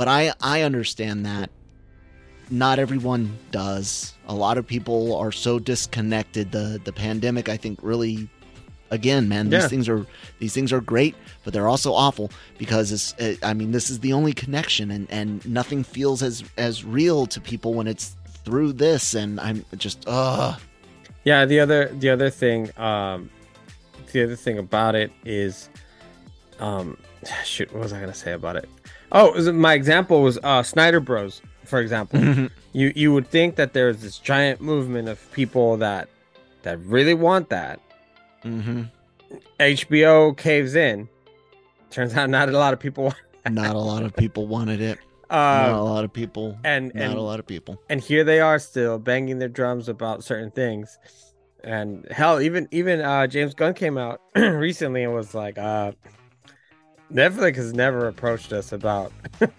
But 0.02 0.08
I 0.08 0.32
I 0.40 0.62
understand 0.62 1.24
that 1.26 1.48
not 2.50 2.80
everyone 2.80 3.38
does. 3.52 4.14
A 4.26 4.34
lot 4.34 4.58
of 4.58 4.66
people 4.66 5.14
are 5.14 5.30
so 5.30 5.60
disconnected. 5.60 6.50
The 6.50 6.80
the 6.82 6.92
pandemic 6.92 7.48
I 7.48 7.56
think 7.56 7.78
really 7.82 8.28
again, 8.90 9.28
man, 9.28 9.48
these 9.48 9.62
Yeah. 9.62 9.68
things 9.68 9.88
are 9.88 10.04
these 10.40 10.52
things 10.52 10.72
are 10.72 10.80
great, 10.80 11.14
but 11.44 11.52
they're 11.52 11.68
also 11.68 11.92
awful 11.92 12.32
because 12.58 12.90
it's 12.90 13.14
it, 13.18 13.38
I 13.44 13.54
mean, 13.54 13.70
this 13.70 13.90
is 13.90 14.00
the 14.00 14.12
only 14.12 14.32
connection 14.32 14.90
and 14.90 15.06
and 15.08 15.46
nothing 15.46 15.84
feels 15.84 16.20
as 16.20 16.42
as 16.58 16.82
real 16.84 17.24
to 17.26 17.40
people 17.40 17.72
when 17.72 17.86
it's 17.86 18.16
through 18.44 18.72
this 18.72 19.14
and 19.14 19.38
I'm 19.38 19.64
just 19.76 20.02
uh 20.08 20.56
yeah 21.22 21.44
the 21.44 21.60
other 21.60 21.94
the 22.00 22.10
other 22.10 22.28
thing 22.28 22.76
um 22.76 23.30
the 24.10 24.24
other 24.24 24.34
thing 24.34 24.58
about 24.58 24.96
it 24.96 25.12
is 25.24 25.68
um 26.58 26.96
shoot 27.44 27.72
what 27.72 27.82
was 27.82 27.92
i 27.92 28.00
gonna 28.00 28.14
say 28.14 28.32
about 28.32 28.56
it 28.56 28.68
oh 29.12 29.32
it 29.34 29.52
my 29.52 29.74
example 29.74 30.22
was 30.22 30.38
uh 30.42 30.62
snyder 30.62 31.00
bros 31.00 31.42
for 31.64 31.80
example 31.80 32.20
you 32.72 32.92
you 32.96 33.12
would 33.12 33.26
think 33.28 33.56
that 33.56 33.72
there's 33.72 33.98
this 34.02 34.18
giant 34.18 34.60
movement 34.60 35.08
of 35.08 35.30
people 35.32 35.76
that 35.76 36.08
that 36.62 36.78
really 36.80 37.14
want 37.14 37.48
that 37.50 37.80
Mm-hmm. 38.44 38.82
hbo 39.60 40.36
caves 40.36 40.74
in 40.74 41.08
turns 41.90 42.14
out 42.14 42.28
not 42.28 42.48
a 42.48 42.52
lot 42.52 42.72
of 42.74 42.80
people 42.80 43.14
not 43.48 43.74
a 43.74 43.78
lot 43.78 44.02
of 44.02 44.14
people 44.16 44.46
wanted 44.46 44.80
it. 44.80 44.98
not 45.30 45.70
a 45.70 45.74
uh, 45.76 45.82
lot 45.82 46.04
of 46.04 46.12
people. 46.12 46.58
and 46.64 46.92
Not 46.94 47.02
and 47.04 47.14
a 47.14 47.20
lot 47.20 47.38
of 47.40 47.46
people. 47.46 47.80
and 47.88 48.00
here 48.00 48.24
they 48.24 48.40
are 48.40 48.58
still 48.58 48.98
banging 48.98 49.38
their 49.38 49.48
drums 49.48 49.88
about 49.88 50.24
certain 50.24 50.50
things 50.50 50.98
and 51.64 52.06
hell 52.10 52.40
even 52.40 52.66
even 52.72 53.00
uh 53.00 53.26
james 53.28 53.54
gunn 53.54 53.72
came 53.74 53.96
out 53.96 54.20
recently 54.34 55.04
and 55.04 55.14
was 55.14 55.34
like 55.34 55.56
uh 55.58 55.92
netflix 57.12 57.56
has 57.56 57.72
never 57.72 58.08
approached 58.08 58.52
us 58.52 58.72
about 58.72 59.12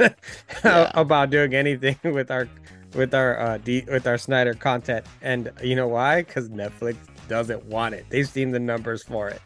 Yeah. 0.63 0.91
about 0.95 1.29
doing 1.29 1.53
anything 1.53 1.97
with 2.03 2.31
our 2.31 2.47
with 2.93 3.13
our 3.13 3.39
uh 3.39 3.57
D, 3.57 3.83
with 3.87 4.07
our 4.07 4.17
snyder 4.17 4.53
content 4.53 5.05
and 5.21 5.51
you 5.63 5.75
know 5.75 5.87
why 5.87 6.21
because 6.23 6.49
netflix 6.49 6.95
doesn't 7.27 7.63
want 7.65 7.95
it 7.95 8.05
they've 8.09 8.27
seen 8.27 8.51
the 8.51 8.59
numbers 8.59 9.03
for 9.03 9.29
it 9.29 9.41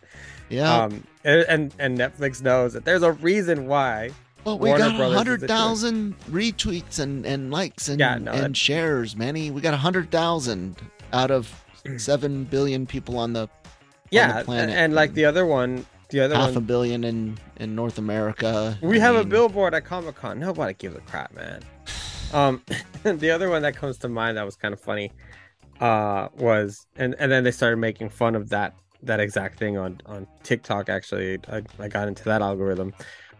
Yeah. 0.49 0.83
um 0.85 1.03
and, 1.23 1.41
and 1.47 1.75
and 1.79 1.97
netflix 1.97 2.41
knows 2.41 2.73
that 2.73 2.85
there's 2.85 3.03
a 3.03 3.11
reason 3.13 3.67
why 3.67 4.11
Well, 4.45 4.57
we 4.59 4.69
Warner 4.69 4.91
got 4.91 5.13
hundred 5.13 5.41
thousand 5.47 6.15
retweets 6.29 6.99
and, 6.99 7.25
and 7.25 7.51
likes 7.51 7.89
and, 7.89 7.99
Yeah, 7.99 8.17
no, 8.17 8.31
and 8.31 8.55
shares, 8.55 9.15
Manny. 9.15 9.51
We 9.51 9.61
got 9.61 9.73
hundred 9.73 10.09
thousand 10.11 10.77
out 11.13 11.31
of 11.31 11.53
seven 11.97 12.45
billion 12.45 12.85
people 12.85 13.17
on 13.17 13.33
the 13.33 13.47
yeah 14.09 14.43
planet. 14.43 14.69
and, 14.69 14.79
and 14.79 14.93
like 14.93 15.13
the 15.13 15.25
other 15.25 15.45
one 15.45 15.85
the 16.09 16.21
other 16.21 16.35
half 16.35 16.49
one 16.49 16.57
a 16.57 16.61
billion 16.61 17.03
in 17.03 17.37
in 17.57 17.75
North 17.75 17.97
America. 17.97 18.77
We 18.81 18.97
I 18.97 19.01
have 19.01 19.15
a 19.15 19.23
billboard 19.23 19.73
at 19.73 19.85
Comic 19.85 20.15
Con. 20.15 20.39
Nobody 20.39 20.73
gives 20.73 20.95
a 20.95 21.01
crap, 21.01 21.33
man. 21.33 21.61
Um, 22.33 22.63
the 23.03 23.31
other 23.31 23.49
one 23.49 23.61
that 23.61 23.75
comes 23.75 23.97
to 23.99 24.09
mind 24.09 24.37
that 24.37 24.45
was 24.45 24.55
kind 24.55 24.73
of 24.73 24.79
funny, 24.79 25.11
uh, 25.79 26.29
was 26.37 26.85
and 26.95 27.15
and 27.19 27.31
then 27.31 27.43
they 27.43 27.51
started 27.51 27.77
making 27.77 28.09
fun 28.09 28.35
of 28.35 28.49
that 28.49 28.75
that 29.03 29.19
exact 29.19 29.59
thing 29.59 29.77
on 29.77 30.01
on 30.05 30.27
TikTok. 30.43 30.89
Actually, 30.89 31.39
I, 31.49 31.63
I 31.79 31.87
got 31.87 32.07
into 32.07 32.23
that 32.25 32.41
algorithm. 32.41 32.93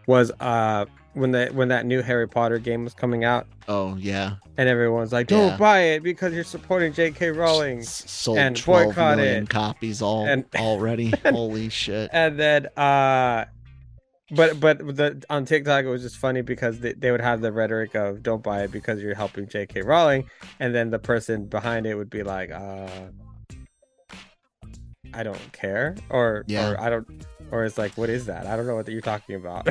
Was 0.08 0.32
uh 0.40 0.86
when 1.12 1.30
the 1.32 1.50
when 1.52 1.68
that 1.68 1.84
new 1.86 2.00
Harry 2.02 2.26
Potter 2.26 2.58
game 2.58 2.82
was 2.82 2.94
coming 2.94 3.24
out, 3.24 3.46
Oh 3.68 3.94
yeah, 3.96 4.36
and 4.56 4.68
everyone's 4.68 5.12
like, 5.12 5.26
"Don't 5.26 5.50
Yeah. 5.50 5.56
buy 5.58 5.80
it 5.80 6.02
because 6.02 6.32
you're 6.32 6.44
supporting 6.44 6.92
J.K. 6.94 7.30
Rowling." 7.30 7.80
S- 7.80 8.10
sold 8.10 8.38
and 8.38 8.56
twelve 8.56 8.86
boycott 8.94 9.18
million 9.18 9.42
it. 9.44 9.48
copies 9.50 10.00
all 10.02 10.26
And- 10.26 10.46
already. 10.56 11.12
Holy 11.26 11.68
shit! 11.68 12.08
and 12.12 12.40
then 12.40 12.66
uh 12.76 13.44
but 14.30 14.58
but 14.60 14.78
the 14.96 15.22
on 15.28 15.44
TikTok 15.44 15.84
it 15.84 15.88
was 15.88 16.00
just 16.02 16.16
funny 16.16 16.40
because 16.40 16.80
they, 16.80 16.94
they 16.94 17.10
would 17.10 17.20
have 17.20 17.40
the 17.42 17.52
rhetoric 17.52 17.94
of 17.94 18.22
don't 18.22 18.42
buy 18.42 18.62
it 18.62 18.72
because 18.72 19.02
you're 19.02 19.14
helping 19.14 19.46
J.K. 19.46 19.82
Rowling, 19.82 20.28
and 20.58 20.74
then 20.74 20.88
the 20.90 20.98
person 20.98 21.44
behind 21.46 21.86
it 21.86 21.94
would 21.96 22.10
be 22.10 22.22
like, 22.22 22.50
uh, 22.50 22.88
I 25.12 25.22
don't 25.22 25.52
care 25.52 25.96
or 26.10 26.44
Yeah. 26.46 26.70
or 26.70 26.80
I 26.80 26.90
don't 26.90 27.06
or 27.50 27.64
it's 27.64 27.78
like 27.78 27.92
what 27.96 28.10
is 28.10 28.26
that? 28.26 28.46
I 28.46 28.56
don't 28.56 28.66
know 28.66 28.74
what 28.76 28.88
you're 28.88 29.00
talking 29.00 29.34
about. 29.36 29.68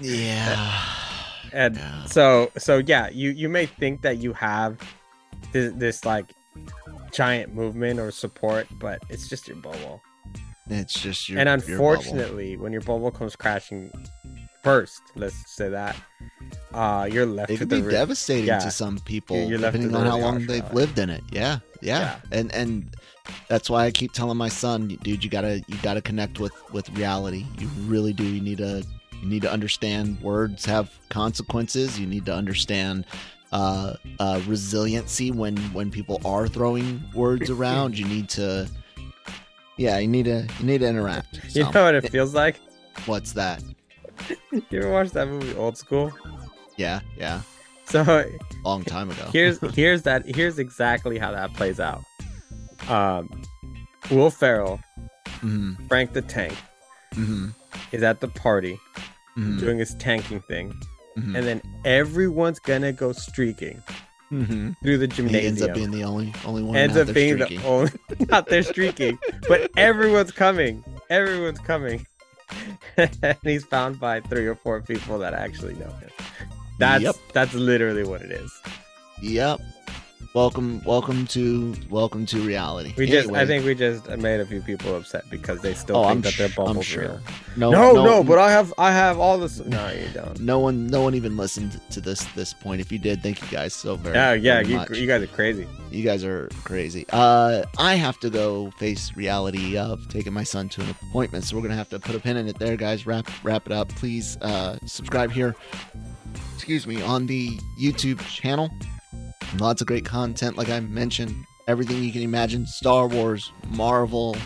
Yeah. 0.00 0.82
and 1.52 1.76
Yeah. 1.76 2.04
so 2.04 2.50
so 2.58 2.78
yeah, 2.78 3.08
you 3.10 3.30
you 3.30 3.48
may 3.48 3.66
think 3.66 4.02
that 4.02 4.18
you 4.18 4.32
have 4.34 4.78
this, 5.52 5.72
this 5.74 6.04
like 6.04 6.32
giant 7.12 7.54
movement 7.54 7.98
or 8.00 8.10
support, 8.10 8.66
but 8.78 9.02
it's 9.08 9.28
just 9.28 9.48
your 9.48 9.56
bubble. 9.56 10.02
It's 10.68 10.94
just 10.94 11.28
your 11.28 11.40
and 11.40 11.46
your 11.48 11.54
unfortunately, 11.54 12.56
when 12.56 12.72
your 12.72 12.82
bubble 12.82 13.10
comes 13.10 13.34
crashing 13.34 13.90
first, 14.62 15.00
let's 15.16 15.34
say 15.56 15.68
that, 15.70 15.96
uh, 16.72 17.08
you're 17.10 17.26
left 17.26 17.50
it 17.50 17.58
could 17.58 17.68
be 17.68 17.82
re- 17.82 17.90
devastating 17.90 18.46
yeah. 18.46 18.58
to 18.60 18.70
some 18.70 18.98
people 19.00 19.48
You're 19.48 19.58
left 19.58 19.72
depending 19.74 19.96
on 19.96 20.06
how 20.06 20.18
long 20.18 20.46
they've 20.46 20.72
lived 20.72 20.98
in 20.98 21.10
it 21.10 21.22
yeah, 21.32 21.58
yeah 21.82 22.00
Yeah. 22.00 22.38
and 22.38 22.52
and 22.54 22.94
that's 23.48 23.68
why 23.70 23.84
i 23.84 23.90
keep 23.90 24.12
telling 24.12 24.36
my 24.36 24.48
son 24.48 24.88
dude 25.02 25.22
you 25.22 25.30
gotta 25.30 25.62
you 25.68 25.76
gotta 25.82 26.00
connect 26.00 26.40
with 26.40 26.52
with 26.72 26.88
reality. 26.96 27.46
You 27.58 27.68
really 27.86 28.12
do. 28.12 28.24
You 28.24 28.40
need 28.40 28.58
to 28.58 28.84
you 29.20 29.28
need 29.28 29.42
to 29.42 29.52
understand 29.52 30.20
words 30.20 30.64
have 30.64 30.90
consequences. 31.08 31.98
You 31.98 32.06
need 32.06 32.26
to 32.26 32.34
understand 32.34 33.06
uh, 33.52 33.94
uh 34.18 34.40
resiliency 34.46 35.30
when 35.30 35.56
when 35.72 35.90
people 35.90 36.20
are 36.24 36.48
throwing 36.48 37.02
words 37.14 37.50
around. 37.56 37.98
You 37.98 38.06
need 38.06 38.28
to 38.30 38.68
yeah 39.76 39.98
you 39.98 40.08
need 40.08 40.24
to 40.24 40.46
you 40.58 40.66
need 40.66 40.78
to 40.78 40.88
interact. 40.88 41.40
You 41.54 41.64
know 41.64 41.84
what 41.84 41.94
it 41.94 42.08
feels 42.10 42.34
like? 42.34 42.60
what's 43.06 43.32
that? 43.32 43.62
You 44.52 44.80
ever 44.80 44.92
watch 44.92 45.10
that 45.12 45.28
movie 45.28 45.54
Old 45.56 45.78
School? 45.78 46.12
yeah 46.76 47.00
yeah. 47.16 47.40
So 47.86 48.30
long 48.64 48.84
time 48.84 49.10
ago. 49.10 49.28
here's 49.32 49.58
here's 49.74 50.02
that 50.02 50.26
here's 50.26 50.58
exactly 50.58 51.18
how 51.18 51.32
that 51.32 51.54
plays 51.54 51.80
out. 51.80 52.02
Um, 52.90 53.42
Will 54.10 54.30
Ferrell, 54.30 54.80
hmm 55.40 55.74
Frank 55.88 56.12
the 56.12 56.22
Tank, 56.22 56.54
hmm 57.14 57.48
is 57.92 58.02
at 58.02 58.20
the 58.20 58.28
party 58.28 58.78
hmm 59.34 59.58
doing 59.58 59.78
his 59.78 59.94
tanking 59.96 60.40
thing, 60.40 60.72
hmm 61.14 61.36
and 61.36 61.46
then 61.46 61.62
everyone's 61.84 62.58
gonna 62.58 62.92
go 62.92 63.12
streaking 63.12 63.82
hmm 64.28 64.70
through 64.82 64.98
the 64.98 65.06
gymnasium. 65.06 65.40
He 65.42 65.46
ends 65.48 65.62
up 65.62 65.74
being 65.74 65.90
the 65.90 66.04
only 66.04 66.32
only 66.44 66.62
one 66.62 66.76
ends 66.76 66.96
up 66.96 67.12
being 67.14 67.36
streaking. 67.36 67.60
the 67.60 67.66
only 67.66 67.90
not 68.30 68.46
there 68.46 68.62
streaking, 68.62 69.18
but 69.48 69.70
everyone's 69.76 70.32
coming. 70.32 70.82
Everyone's 71.10 71.58
coming. 71.60 72.06
and 72.96 73.36
he's 73.44 73.64
found 73.64 74.00
by 74.00 74.20
three 74.20 74.46
or 74.46 74.54
four 74.56 74.80
people 74.80 75.18
that 75.20 75.34
actually 75.34 75.74
know 75.74 75.86
him. 75.90 76.10
That's 76.78 77.02
Yep. 77.04 77.16
that's 77.32 77.54
literally 77.54 78.02
what 78.04 78.22
it 78.22 78.32
is. 78.32 78.52
Yep. 79.22 79.60
Welcome, 80.32 80.80
welcome 80.84 81.26
to 81.28 81.74
welcome 81.90 82.24
to 82.26 82.40
reality. 82.42 82.94
We 82.96 83.06
just 83.06 83.32
I 83.32 83.44
think 83.44 83.64
we 83.64 83.74
just 83.74 84.08
made 84.10 84.38
a 84.38 84.46
few 84.46 84.60
people 84.60 84.94
upset 84.94 85.28
because 85.28 85.60
they 85.60 85.74
still 85.74 85.96
Oh, 85.96 86.02
think 86.04 86.10
I'm 86.12 86.20
that 86.20 86.34
their 86.36 86.48
sh- 86.48 86.54
bubble's 86.54 86.76
I'm 86.76 86.82
sure. 86.84 87.02
real. 87.02 87.20
No, 87.56 87.70
No, 87.72 87.92
no, 87.94 88.04
no, 88.04 88.22
but 88.22 88.38
I 88.38 88.48
have 88.52 88.72
I 88.78 88.92
have 88.92 89.18
all 89.18 89.38
this 89.38 89.58
No, 89.66 89.90
you 89.90 90.06
don't. 90.14 90.38
no 90.38 90.60
one, 90.60 90.86
no 90.86 91.02
one 91.02 91.16
even 91.16 91.36
listened 91.36 91.80
to 91.90 92.00
this 92.00 92.22
this 92.36 92.54
point. 92.54 92.80
If 92.80 92.92
you 92.92 92.98
did, 93.00 93.24
thank 93.24 93.42
you 93.42 93.48
guys 93.48 93.74
so 93.74 93.96
very, 93.96 94.14
much. 94.14 94.14
Yeah, 94.14 94.32
yeah, 94.34 94.54
very 94.62 94.68
you, 94.68 94.76
much. 94.76 94.90
you 94.98 95.06
guys 95.08 95.22
are 95.24 95.26
crazy. 95.26 95.66
You 95.90 96.04
guys 96.04 96.22
are 96.24 96.48
crazy. 96.62 97.06
Uh, 97.12 97.64
I 97.76 97.96
have 97.96 98.20
to 98.20 98.30
go 98.30 98.70
face 98.78 99.16
reality 99.16 99.76
of 99.76 100.06
taking 100.10 100.32
my 100.32 100.44
son 100.44 100.68
to 100.68 100.80
an 100.80 100.90
appointment, 100.90 101.42
so 101.42 101.56
we're 101.56 101.62
gonna 101.62 101.74
have 101.74 101.90
to 101.90 101.98
put 101.98 102.14
a 102.14 102.20
pin 102.20 102.36
in 102.36 102.46
it 102.46 102.56
there, 102.60 102.76
guys. 102.76 103.04
Wrap 103.04 103.28
wrap 103.42 103.66
it 103.66 103.72
up. 103.72 103.88
Please 103.88 104.36
uh, 104.42 104.78
subscribe 104.86 105.32
here. 105.32 105.56
Excuse 106.54 106.86
me 106.86 107.02
on 107.02 107.26
the 107.26 107.58
YouTube 107.82 108.20
channel. 108.28 108.70
Lots 109.58 109.80
of 109.80 109.86
great 109.86 110.04
content, 110.04 110.56
like 110.56 110.68
I 110.68 110.80
mentioned. 110.80 111.44
Everything 111.66 112.02
you 112.02 112.12
can 112.12 112.22
imagine: 112.22 112.66
Star 112.66 113.06
Wars, 113.06 113.52
Marvel, 113.70 114.36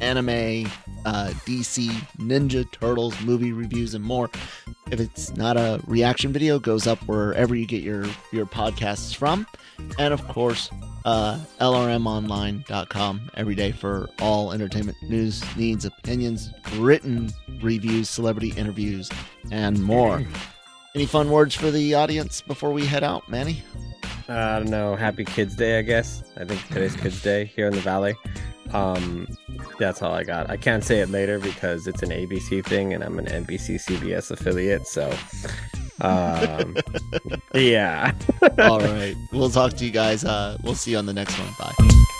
anime, 0.00 0.70
uh, 1.04 1.30
DC, 1.46 1.88
Ninja 2.18 2.70
Turtles, 2.70 3.20
movie 3.22 3.52
reviews, 3.52 3.94
and 3.94 4.04
more. 4.04 4.30
If 4.90 5.00
it's 5.00 5.34
not 5.36 5.56
a 5.56 5.80
reaction 5.86 6.32
video, 6.32 6.56
it 6.56 6.62
goes 6.62 6.86
up 6.86 6.98
wherever 7.06 7.54
you 7.54 7.66
get 7.66 7.82
your 7.82 8.04
your 8.32 8.46
podcasts 8.46 9.14
from, 9.14 9.46
and 9.98 10.12
of 10.12 10.26
course 10.28 10.70
uh, 11.04 11.38
lrmonline.com 11.60 13.30
every 13.34 13.54
day 13.54 13.72
for 13.72 14.08
all 14.20 14.52
entertainment 14.52 14.96
news, 15.02 15.42
needs, 15.56 15.84
opinions, 15.84 16.50
written 16.76 17.30
reviews, 17.62 18.10
celebrity 18.10 18.52
interviews, 18.56 19.10
and 19.50 19.82
more. 19.82 20.22
Any 20.94 21.06
fun 21.06 21.30
words 21.30 21.54
for 21.54 21.70
the 21.70 21.94
audience 21.94 22.42
before 22.42 22.72
we 22.72 22.84
head 22.84 23.04
out, 23.04 23.28
Manny? 23.28 23.62
Uh, 24.28 24.32
I 24.32 24.58
don't 24.58 24.70
know. 24.70 24.94
Happy 24.94 25.24
Kids 25.24 25.56
Day, 25.56 25.78
I 25.78 25.82
guess. 25.82 26.22
I 26.36 26.44
think 26.44 26.66
today's 26.68 26.94
Kids 26.94 27.22
Day 27.22 27.46
here 27.46 27.66
in 27.66 27.72
the 27.72 27.80
Valley. 27.80 28.14
Um, 28.72 29.26
that's 29.78 30.02
all 30.02 30.12
I 30.12 30.22
got. 30.24 30.50
I 30.50 30.58
can't 30.58 30.84
say 30.84 31.00
it 31.00 31.08
later 31.08 31.38
because 31.38 31.86
it's 31.86 32.02
an 32.02 32.10
ABC 32.10 32.64
thing, 32.64 32.92
and 32.92 33.02
I'm 33.02 33.18
an 33.18 33.24
NBC 33.24 33.76
CBS 33.76 34.30
affiliate. 34.30 34.86
So, 34.86 35.10
um, 36.02 36.76
yeah. 37.54 38.12
All 38.58 38.80
right. 38.80 39.14
We'll 39.32 39.50
talk 39.50 39.72
to 39.74 39.84
you 39.84 39.90
guys. 39.90 40.24
Uh, 40.24 40.58
we'll 40.62 40.74
see 40.74 40.90
you 40.90 40.98
on 40.98 41.06
the 41.06 41.14
next 41.14 41.38
one. 41.38 41.48
Bye. 41.58 42.14